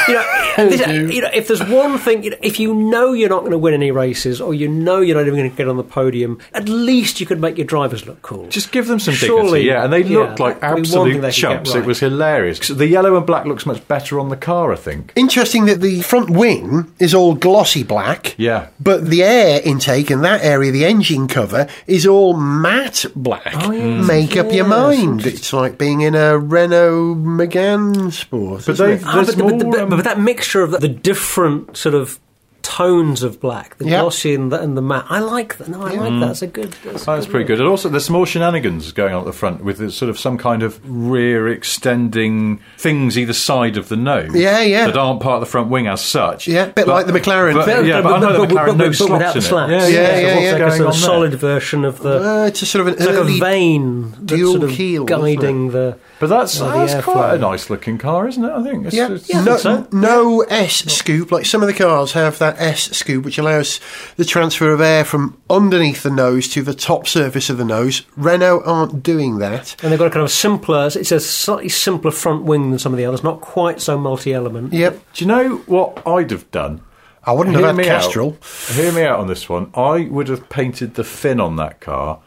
[0.09, 3.29] you know, this, you know, if there's one thing, you know, if you know you're
[3.31, 5.69] not going to win any races, or you know you're not even going to get
[5.69, 8.49] on the podium, at least you could make your drivers look cool.
[8.49, 9.85] Just give them some Surely, dignity, yeah.
[9.85, 11.75] And they yeah, looked like that would be one thing absolute they could get chumps.
[11.75, 12.56] It was hilarious.
[12.61, 15.13] 'Cause The yellow and black looks much better on the car, I think.
[15.17, 18.35] Interesting that the front wing is all glossy black.
[18.37, 18.67] Yeah.
[18.81, 23.55] But the air intake and that area, the engine cover, is all matte black.
[23.63, 25.27] Oh, yes, Make up your mind.
[25.27, 28.63] It's like being in a Renault Megane Sport.
[28.67, 29.03] But isn't they- it?
[29.05, 32.19] Ah, but, the- but but- um, but that mixture of the, the different sort of
[32.67, 34.01] tones of black, the Yeah.
[34.01, 35.69] glossy and the, and the matte, I like that.
[35.69, 36.31] No, I like that.
[36.33, 36.73] It's a good.
[36.85, 37.61] That's, a That's pretty good.
[37.61, 40.19] And also, there's some more shenanigans going on at the front with this sort of
[40.19, 44.35] some kind of rear extending things either side of the nose.
[44.35, 44.87] Yeah, yeah.
[44.87, 46.49] That aren't part of the front wing as such.
[46.49, 47.55] Yeah, bit like the McLaren.
[47.55, 49.49] But, But- yeah, but, I know the McLaren no slots without in the it.
[49.49, 49.71] slats.
[49.73, 50.35] Yeah, Yeah, yeah, yeah, so yeah.
[50.35, 51.01] what's Like a going sort of on there?
[51.01, 52.43] solid version of the.
[52.43, 54.71] Uh, it's a sort of an it's like a early vane that's dual sort of
[54.77, 55.97] keel, guiding the.
[56.19, 57.03] But that's, Oh, that's airflow.
[57.13, 58.51] quite a nice looking car, isn't it?
[58.51, 58.87] I think.
[58.87, 59.87] It's, Yeah, it's- Yeah, no, think so.
[59.93, 61.31] no S scoop.
[61.31, 63.81] Like some of the cars have that S scoop, which allows
[64.17, 68.03] the transfer of air from underneath the nose to the top surface of the nose.
[68.17, 69.77] Renault aren't doing that.
[69.83, 70.87] And they've got a kind of simpler.
[70.95, 73.23] It's a slightly simpler front wing than some of the others.
[73.23, 74.73] Not quite so multi-element.
[74.73, 76.81] Yep, Do you know what I'd have done?
[77.25, 78.45] I wouldn't Hear have had me out.
[78.71, 79.71] Hear me out on this one.
[79.75, 82.21] I would have painted the fin on that car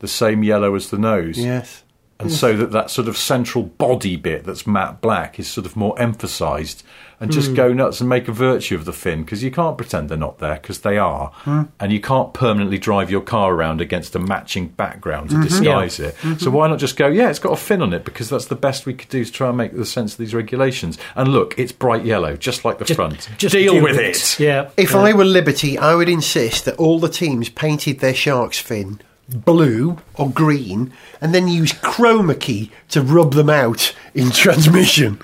[0.00, 1.38] the same yellow as the nose.
[1.38, 1.82] Yes.
[2.18, 5.76] And so that that sort of central body bit that's matte black is sort of
[5.76, 6.82] more emphasised
[7.20, 7.54] and just hmm.
[7.54, 10.38] go nuts and make a virtue of the fin because you can't pretend they're not
[10.38, 11.28] there because they are.
[11.34, 11.62] Hmm.
[11.80, 15.44] And you can't permanently drive your car around against a matching background to mm-hmm.
[15.44, 16.14] disguise it.
[16.16, 16.38] Mm-hmm.
[16.38, 18.54] So why not just go, yeah, it's got a fin on it because that's the
[18.54, 20.98] best we could do to try and make the sense of these regulations.
[21.14, 23.28] And look, it's bright yellow, just like the front.
[23.38, 24.38] Just deal, with it.
[24.38, 24.70] Yeah.
[24.76, 29.00] If I were Liberty, I would insist that all the teams painted their shark's fin
[29.28, 35.18] blue or green and then use chroma key to rub them out in transmission.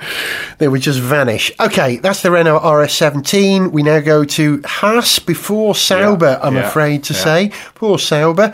[0.58, 1.52] They would just vanish.
[1.60, 3.70] Okay, that's the Renault RS17.
[3.72, 7.20] We now go to Haas before Sauber, Yeah, I'm yeah, afraid to yeah.
[7.20, 7.52] say.
[7.74, 8.52] Poor Sauber.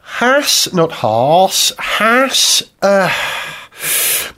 [0.00, 1.72] Haas, not Haas.
[1.78, 2.62] Haas.
[2.80, 3.12] Uh,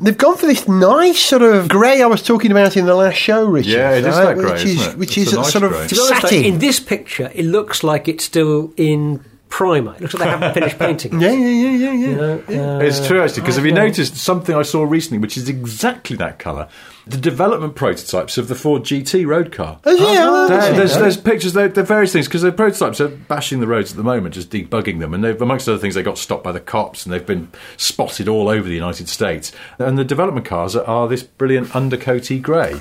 [0.00, 3.16] They've gone for this nice sort of grey I was talking about in the last
[3.16, 3.70] show, Richard.
[3.70, 4.34] Yeah, it is right?
[4.34, 4.98] that grey, which isn't it?
[4.98, 5.86] which It's is a nice sort of grey.
[5.86, 6.44] To be honest, though, satin.
[6.44, 9.94] in this picture, it looks like it's still in primer.
[9.94, 11.12] It looks like they haven't finished painting.
[11.14, 12.08] it, Yeah, yeah, yeah, yeah, yeah.
[12.08, 13.84] You know, uh, It's true, actually, because have you yeah.
[13.84, 16.66] noticed something I saw recently, which is exactly that colour?
[17.06, 19.78] The development prototypes of the Ford GT road car.
[19.84, 22.50] Oh, yeah, well, There- that's- there's, there's pictures, there, there are various things, because the
[22.50, 25.14] prototypes are bashing the roads at the moment, just debugging them.
[25.14, 28.26] And they've, amongst other things, they got stopped by the cops and they've been spotted
[28.26, 29.52] all over the United States.
[29.78, 32.72] And the development cars are, are this brilliant undercoaty grey.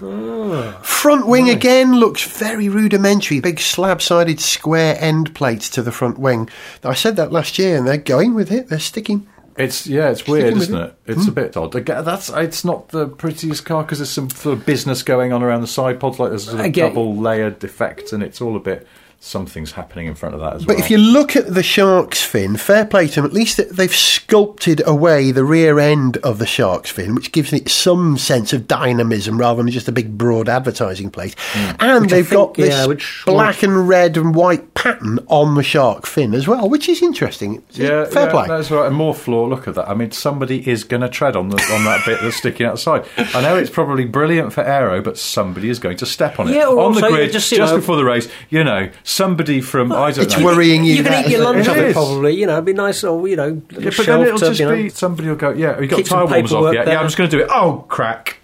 [0.81, 3.39] Front wing again looks very rudimentary.
[3.39, 6.49] Big slab-sided square end plates to the front wing.
[6.83, 8.69] I said that last year, and they're going with it.
[8.69, 9.27] They're sticking.
[9.57, 10.97] It's yeah, it's weird, isn't it.
[11.05, 11.11] it?
[11.11, 11.35] It's a hmm.
[11.35, 11.73] bit odd.
[11.73, 15.61] That's it's not the prettiest car because there's some sort of business going on around
[15.61, 18.59] the side pods, like there's a sort of double layered effect, and it's all a
[18.59, 18.87] bit.
[19.25, 20.77] Something's happening in front of that as But well.
[20.77, 23.25] But if you look at the shark's fin, fair play to them.
[23.25, 27.69] At least they've sculpted away the rear end of the shark's fin, which gives it
[27.69, 31.37] some sense of dynamism rather than just a big broad advertising plate.
[31.55, 32.01] And Hmm.
[32.01, 36.05] Which they've got this yeah, which- black and red and white pattern on the shark
[36.05, 37.63] fin as well, which is interesting.
[37.69, 38.47] It's yeah, fair yeah, play.
[38.49, 38.87] That's right.
[38.87, 39.47] And more floor.
[39.47, 39.87] Look at that.
[39.89, 43.05] I mean, somebody is going to tread on the on that bit that's sticking outside.
[43.17, 46.55] I know it's probably brilliant for aero, but somebody is going to step on it
[46.55, 48.27] Yeah, or on the grid just, just, know- before the race.
[48.49, 50.45] You know, somebody from I don't it's know.
[50.45, 50.95] worrying you.
[50.95, 51.43] You can eat your isn't it?
[51.43, 51.93] lunch off It it, is.
[51.93, 52.35] probably.
[52.35, 54.65] You know, it'd be nice, or you know, Yeah, little but then it'll just you
[54.65, 55.51] know, be somebody will go.
[55.51, 56.85] Yeah, you got Keep some tire warmers off yet?
[56.85, 56.93] there.
[56.95, 57.49] Yeah, I'm just going to do it.
[57.51, 58.37] Oh, crack.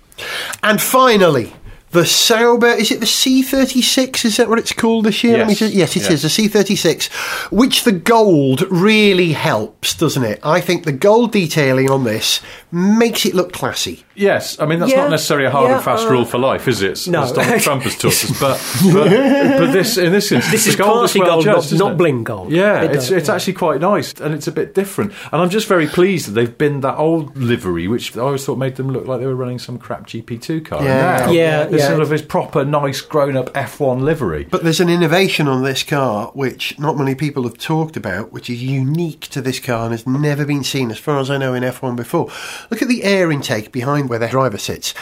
[0.63, 1.53] And finally,
[1.91, 4.25] the Sauber, is it the C36?
[4.25, 5.37] Is that what it's called this year?
[5.39, 5.59] Let me Yes.
[5.59, 6.11] just- yes, it Yeah.
[6.11, 7.09] is, the C36,
[7.51, 10.39] which the gold really helps, doesn't it?
[10.43, 14.03] I think the gold detailing on this makes it look classy.
[14.15, 16.37] Yes, I mean that's Yeah, not necessarily a hard yeah, and fast uh, rule for
[16.37, 17.07] life, is it?
[17.07, 17.23] no.
[17.23, 18.39] as Donald Trump has taught us.
[18.39, 18.61] But,
[18.93, 21.55] but, but this in this instance, This the is gold is classy well gold, judged,
[21.79, 22.51] not- isn't bling gold.
[22.51, 23.35] Yeah, It it's it's yeah.
[23.35, 25.13] actually quite nice and it's a bit different.
[25.31, 28.57] And I'm just very pleased that they've been that old livery, which I always thought
[28.57, 30.83] made them look like they were running some crap GP2 car.
[30.83, 31.25] Yeah.
[31.25, 31.87] Now, Yeah, this yeah.
[31.87, 34.45] sort of his proper nice grown up F1 livery.
[34.49, 38.49] But there's an innovation on this car which not many people have talked about, which
[38.49, 41.53] is unique to this car and has never been seen, as far as I know,
[41.53, 42.29] in F1 before.
[42.69, 44.93] Look at the air intake behind where the driver sits.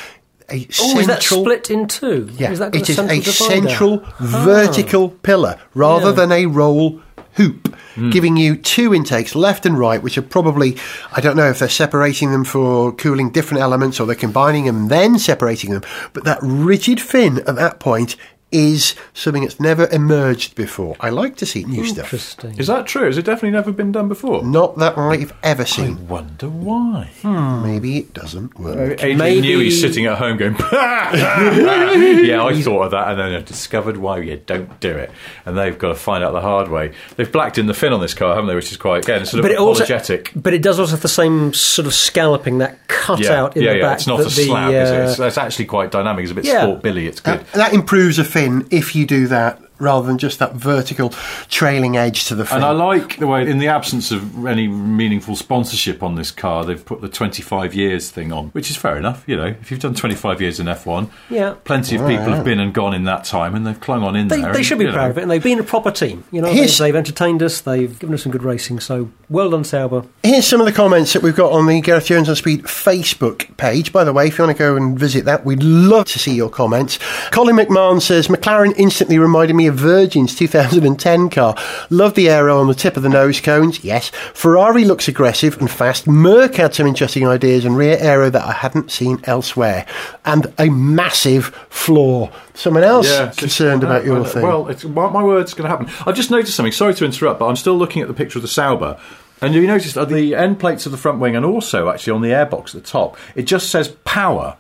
[0.49, 2.29] A Oh, is that split in two?
[2.37, 3.31] Yeah, is that it is a divider?
[3.31, 4.15] central Ah.
[4.45, 6.11] vertical pillar rather Yeah.
[6.13, 7.01] than a roll
[7.37, 8.09] hoop, Hmm.
[8.11, 10.75] giving you two intakes, left and right, which are probably,
[11.15, 14.87] I don't know if they're separating them for cooling different elements or they're combining them
[14.89, 15.81] then separating them,
[16.13, 18.15] but that rigid fin at that point
[18.51, 20.95] is something that's never emerged before.
[21.01, 22.05] I like to see new stuff.
[22.05, 22.57] Interesting.
[22.57, 23.05] Is that true?
[23.05, 24.43] Has it definitely never been done before?
[24.43, 25.83] Not that I've ever seen.
[25.85, 26.07] I seen.
[26.07, 27.09] wonder why.
[27.21, 27.63] Hmm.
[27.63, 28.99] Maybe it doesn't work.
[28.99, 33.33] Adrian Maybe- knew he's sitting at home going, yeah, I thought of that, and then
[33.33, 35.11] I discovered why you don't do it.
[35.45, 36.93] And they've got to find out the hard way.
[37.15, 38.55] They've blacked in the fin on this car, haven't they?
[38.55, 40.31] Which is quite, again, sort of But it also, apologetic.
[40.35, 43.71] but it does also have the same sort of scalloping, that cutout yeah, in yeah,
[43.73, 43.83] the yeah.
[43.85, 43.97] back.
[43.97, 44.95] It's not that a the, slab, is it?
[44.99, 46.23] uh, It's, it's actually quite dynamic.
[46.23, 46.63] It's a bit Yeah.
[46.63, 47.07] sport billy.
[47.07, 47.39] It's good.
[47.39, 51.09] That, that improves a fin if you do that rather than just that vertical
[51.49, 52.57] trailing edge to the fin.
[52.57, 56.65] And I like the way, in the absence of any meaningful sponsorship on this car,
[56.65, 59.23] they've put the 25 years thing on, which is fair enough.
[59.27, 61.55] You know, if you've done 25 years in F1, Yeah.
[61.63, 64.27] plenty of people have been and gone in that time, and they've clung on in
[64.27, 64.51] They, there.
[64.53, 65.09] they and, should be you proud know.
[65.11, 66.23] of it, and they've been a proper team.
[66.31, 67.61] You know, Here's- they've, they've entertained us.
[67.61, 68.79] They've given us some good racing.
[68.79, 70.03] So well done, Sauber.
[70.23, 73.55] Here's some of the comments that we've got on the Gareth Jones on Speed Facebook
[73.57, 73.91] page.
[73.91, 76.33] By the way, if you want to go and visit that, we'd love to see
[76.33, 76.99] your comments.
[77.31, 81.55] Colin McMahon says McLaren instantly reminded me of Virgin's 2010 car.
[81.89, 83.83] Love the aero on the tip of the nose cones.
[83.83, 84.09] Yes.
[84.33, 86.07] Ferrari looks aggressive and fast.
[86.07, 89.85] Merc had some interesting ideas and rear aero that I hadn't seen elsewhere.
[90.25, 92.31] And a massive flaw.
[92.53, 94.43] Someone else Yeah, concerned about your uh, uh, thing.
[94.43, 95.93] Well, it's, well, my word's going to happen.
[96.07, 96.71] I've just noticed something.
[96.71, 98.99] Sorry to interrupt, but I'm still looking at the picture of the Sauber.
[99.41, 102.21] And you noticed at the end plates of the front wing and also actually on
[102.21, 104.57] the airbox at the top, it just says power.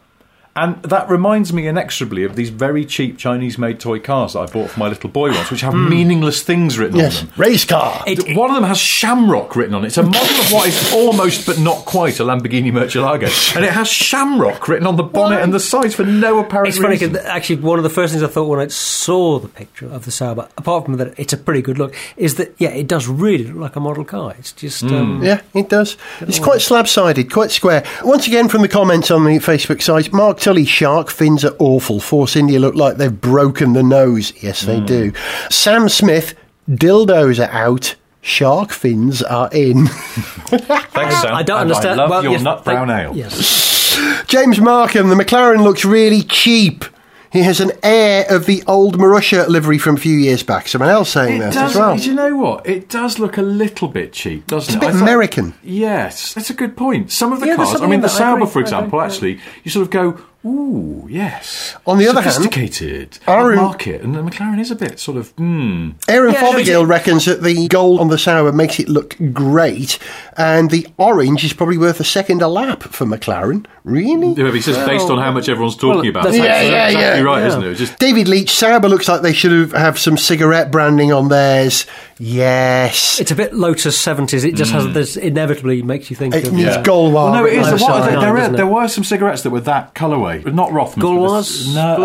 [0.57, 4.45] And that reminds me inexorably of these very cheap Chinese made toy cars that I
[4.47, 7.21] bought for my little boy once, which have meaningless things written yes.
[7.21, 7.33] on them.
[7.37, 8.03] Race car.
[8.07, 9.87] It- One of them has Shamrock written on it.
[9.87, 13.55] It's a model of what is almost but not quite a Lamborghini Murcielago.
[13.55, 16.67] And it has Shamrock written on the bonnet and the sides for no apparent reason.
[16.67, 17.11] It's funny reason.
[17.13, 20.05] because actually one of the first things I thought when I saw the picture of
[20.05, 23.07] the Sauber, apart from that it's a pretty good look, is that yeah, it does
[23.07, 24.33] really look like a model car.
[24.39, 25.97] It's just um, Yeah, it does.
[26.21, 27.83] It's quite slab sided, quite square.
[28.03, 31.99] Once again, from the comments on the Facebook site, Mark Tully, shark fins are awful.
[31.99, 34.31] Force India look like they've broken the nose.
[34.41, 35.09] Yes, they do.
[35.13, 35.49] Hmm.
[35.49, 36.35] Sam Smith,
[36.69, 37.95] dildos are out.
[38.21, 39.87] Shark fins are in.
[39.87, 41.35] Thanks, Sam.
[41.35, 41.99] I don't And understand.
[41.99, 43.13] I love well, your yes, nut thank- brown ale.
[43.13, 44.23] Yes.
[44.27, 46.85] James Markham, the McLaren looks really cheap.
[47.29, 50.69] He has an air of the old Marussia livery from a few years back.
[50.69, 51.97] Someone else saying It that as well.
[51.97, 52.65] Do you know what?
[52.65, 54.79] It does look a little bit cheap, doesn't It's a it?
[54.79, 55.53] bit I thought- American.
[55.61, 57.11] Yes, that's a good point.
[57.11, 57.81] Some of the Yeah, cars.
[57.81, 59.01] I mean, the that, Sauber, for example.
[59.01, 61.75] Actually, you sort of go, Ooh, yes.
[61.85, 65.29] On the other hand, sophisticated Aaron- market, and the McLaren is a bit sort of
[65.31, 65.91] hmm.
[66.07, 69.99] Aaron Yeah, Fothergill it's- reckons that the gold on the Sauber makes it look great,
[70.37, 73.65] and the orange is probably worth a second a lap for McLaren.
[73.83, 74.29] Really?
[74.29, 76.23] Yeah, but it's just based on how much everyone's talking well, about.
[76.25, 76.43] that's it.
[76.43, 77.25] Yeah, That's yeah, exactly yeah.
[77.25, 77.47] right, Yeah.
[77.47, 77.75] isn't it?
[77.75, 81.85] Just David Leach, Sauber looks like they should have, have some cigarette branding on theirs.
[82.19, 83.19] Yes.
[83.19, 84.43] It's a bit Lotus 70s.
[84.43, 87.13] It just has this inevitably makes you think It of needs uh, Gauloises.
[87.13, 87.57] Well, no, it is.
[87.59, 88.57] Nice There, were, side, there, were, isn't it?
[88.57, 90.95] there were some cigarettes that were that colourway, but not Rothmans.
[90.95, 91.73] but Gauloises?
[91.73, 91.95] the- No,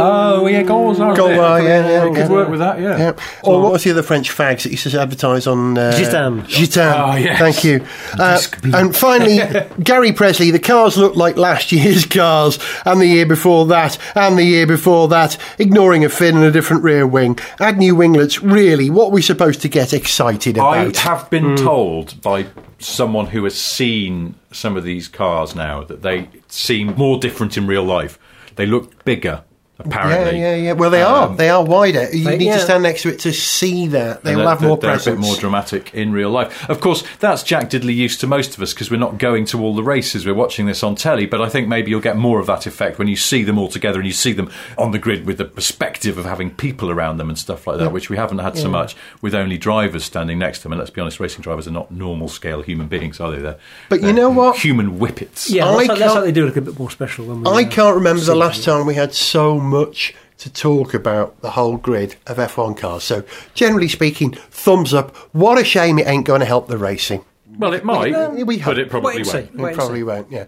[0.42, 1.00] oh, yeah, Gauloises.
[1.00, 1.20] are a bit.
[1.22, 2.28] Gauloises, yeah, yeah, Could yeah.
[2.28, 2.98] work with that, yeah.
[2.98, 3.12] Yeah.
[3.42, 5.78] Or what was the other French fags that used to advertise on?
[5.78, 6.42] Uh, Gitanes.
[6.46, 7.12] Gitanes.
[7.12, 7.38] Oh, yes.
[7.38, 7.84] Thank you.
[8.18, 8.40] Uh,
[8.78, 9.38] and finally,
[9.82, 10.50] Gary Presley.
[10.50, 14.66] The cars look like last year's cars, and the year before that, and the year
[14.66, 15.38] before that.
[15.58, 17.38] Ignoring a fin and a different rear wing.
[17.60, 18.42] Add new winglets.
[18.42, 21.64] Really, what are we supposed to get excited I have been hmm.
[21.64, 22.46] told by
[22.78, 27.66] someone who has seen some of these cars now that they seem more different in
[27.66, 28.18] real life.
[28.56, 29.44] They look bigger,
[29.78, 30.40] apparently.
[30.40, 30.62] yeah, yeah.
[30.62, 30.72] yeah.
[30.72, 31.28] Well, they are.
[31.28, 32.08] Um, They are wider.
[32.14, 32.56] You they- need yeah.
[32.58, 34.22] to stand next to it to see that.
[34.22, 35.16] They and will they're- have more they're, they're presence.
[35.16, 36.68] a bit more dramatic in real life.
[36.68, 39.60] Of course, that's Jack Diddley used to most of us because we're not going to
[39.62, 40.24] all the races.
[40.26, 42.98] We're watching this on telly, but I think maybe you'll get more of that effect
[42.98, 45.44] when you see them all together and you see them on the grid with the
[45.44, 48.68] perspective of having people around them and stuff like that, which we haven't had so
[48.68, 50.72] much with only drivers standing next to them.
[50.72, 53.38] And let's be honest, racing drivers are not normal scale human beings, are they?
[53.38, 53.58] They're,
[53.88, 54.56] But you they're know what?
[54.58, 55.50] Human whippets.
[55.50, 57.26] Yeah, I that's, how, that's can't- they do look a bit more special.
[57.26, 58.78] When we, I uh, can't remember the last them.
[58.78, 63.04] time we had so much to talk about the whole grid of F1 cars.
[63.04, 63.22] So,
[63.54, 65.14] generally speaking, thumbs up.
[65.32, 67.24] What a shame it ain't going to help the racing.
[67.58, 68.74] Well, it might, we- we hope.
[68.74, 69.56] but it probably Wait and see.
[69.56, 69.72] won't.
[69.72, 70.46] It probably won't, yeah.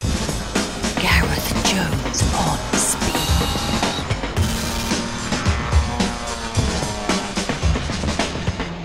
[1.00, 2.58] Gareth Jones on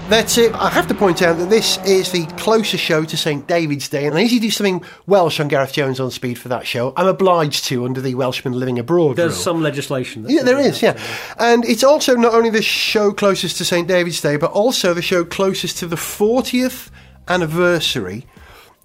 [0.09, 0.51] That's it.
[0.55, 4.07] I have to point out that this is the closest show to St David's Day,
[4.07, 6.93] and I usually do something Welsh on Gareth Jones on Speed for that show.
[6.97, 9.41] I'm obliged to under the Welshman living abroad There's rule.
[9.43, 10.25] some legislation.
[10.27, 10.99] Yeah, there is, yeah.
[11.37, 13.87] And it's also not only the show closest to St.
[13.87, 16.89] David's Day, but also the show closest to the 40th
[17.27, 18.25] anniversary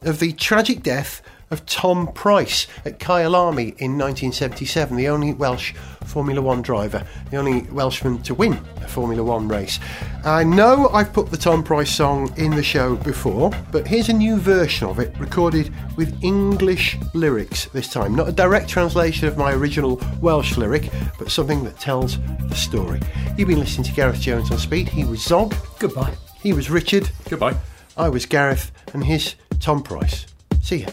[0.03, 1.23] of the tragic death
[1.55, 5.73] of Tom Pryce at Kyalami in 1977, the only Welsh
[6.05, 9.79] Formula One driver, the only Welshman to win a Formula One race.
[10.25, 14.13] I know I've put the Tom Pryce song in the show before, but here's a
[14.13, 18.15] new version of it recorded with English lyrics this time.
[18.15, 23.01] Not a direct translation of my original Welsh lyric, but something that tells the story.
[23.39, 24.89] You've been listening to Gareth Jones on Speed.
[24.89, 26.15] He was Zog, Goodbye.
[26.43, 27.57] he was Richard, Goodbye.
[27.97, 30.27] I was Gareth, and here's Tom Pryce.
[30.61, 30.89] See ya.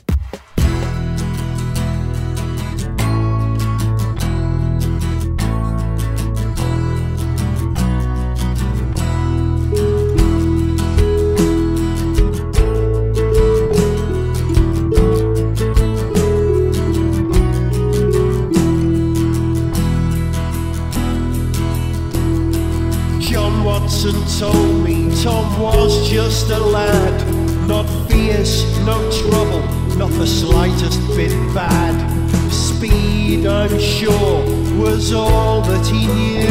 [23.31, 29.30] John Watson told me Tom was just a lad, not fierce, no trouble,
[30.01, 31.95] not the slightest bit bad.
[32.51, 34.41] Speed, I'm sure,
[34.75, 36.47] was all that he knew.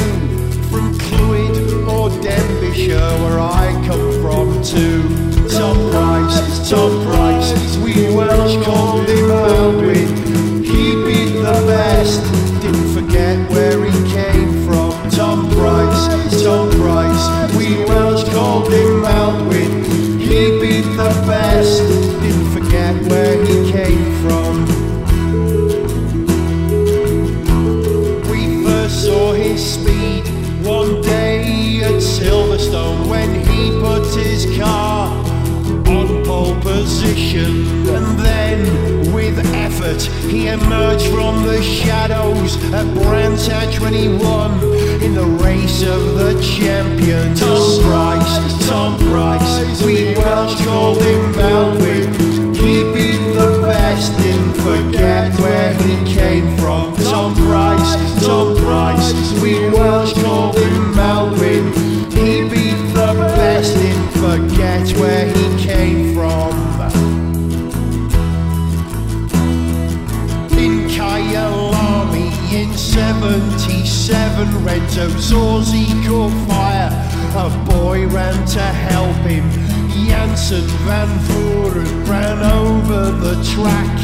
[0.70, 1.56] From Clwyd
[1.88, 5.02] or Denbighshire, where I come from too.
[5.48, 10.62] Tom Pryce, Tom Pryce, we Welsh called him Alwyn.
[10.62, 12.22] He beat the best,
[12.62, 14.92] didn't forget where he came from.
[15.10, 19.82] Tom Pryce, Tom Pryce, we Welsh called him Alwyn.
[20.20, 21.82] He beat the best,
[39.90, 44.52] effort, he emerged from the shadows at Brands he won
[45.02, 47.40] in the race of the champions.
[47.40, 51.20] Tom Pryce, Tom Pryce, we Welsh called him.
[52.54, 56.94] He beat the best, didn't forget where he came from.
[56.96, 61.72] Tom Pryce, Tom Pryce, we Welsh called him Maldwyn.
[62.12, 65.49] He beat the best, didn't forget where he
[72.70, 76.90] 1977, Renzo Zorzi caught fire.
[77.36, 79.44] A boy ran to help him.
[80.06, 83.96] Jansen van Vuuren ran over the track.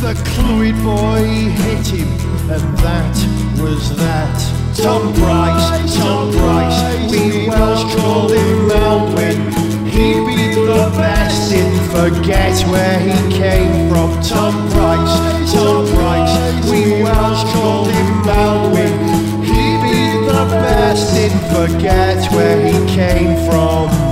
[0.00, 1.24] The Clwyd boy
[1.62, 2.08] hit him,
[2.50, 3.16] and that
[3.60, 4.38] was that.
[4.76, 9.52] Tom Pryce, Tom Pryce, we Welsh called him Maldwyn.
[9.86, 14.10] He be the best, didn't forget where he came from.
[14.22, 18.86] Tom Pryce, Tom Pryce, we Welsh called him found me.
[19.46, 24.11] He be the best, didn't forget where he came from.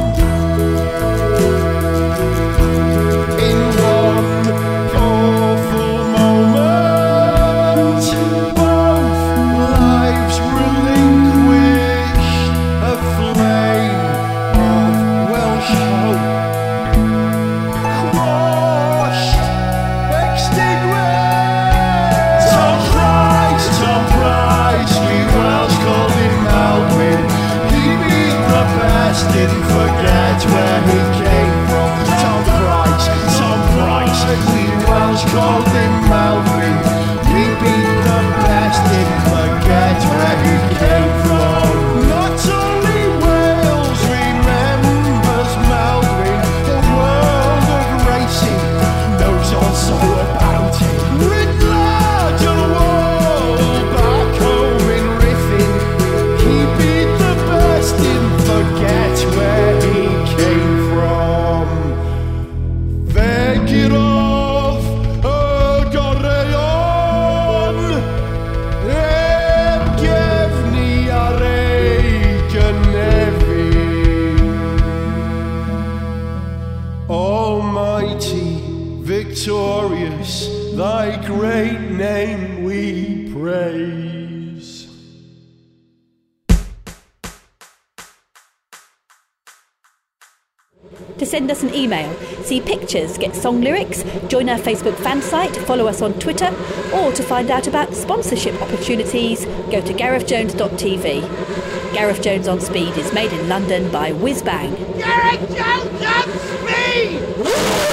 [94.51, 96.49] our Facebook fan site, follow us on Twitter,
[96.93, 101.93] or to find out about sponsorship opportunities, go to GarethJones.tv.
[101.93, 104.77] Gareth Jones on Speed is made in London by Whizbang.
[104.99, 107.90] Gareth Jones on Speed!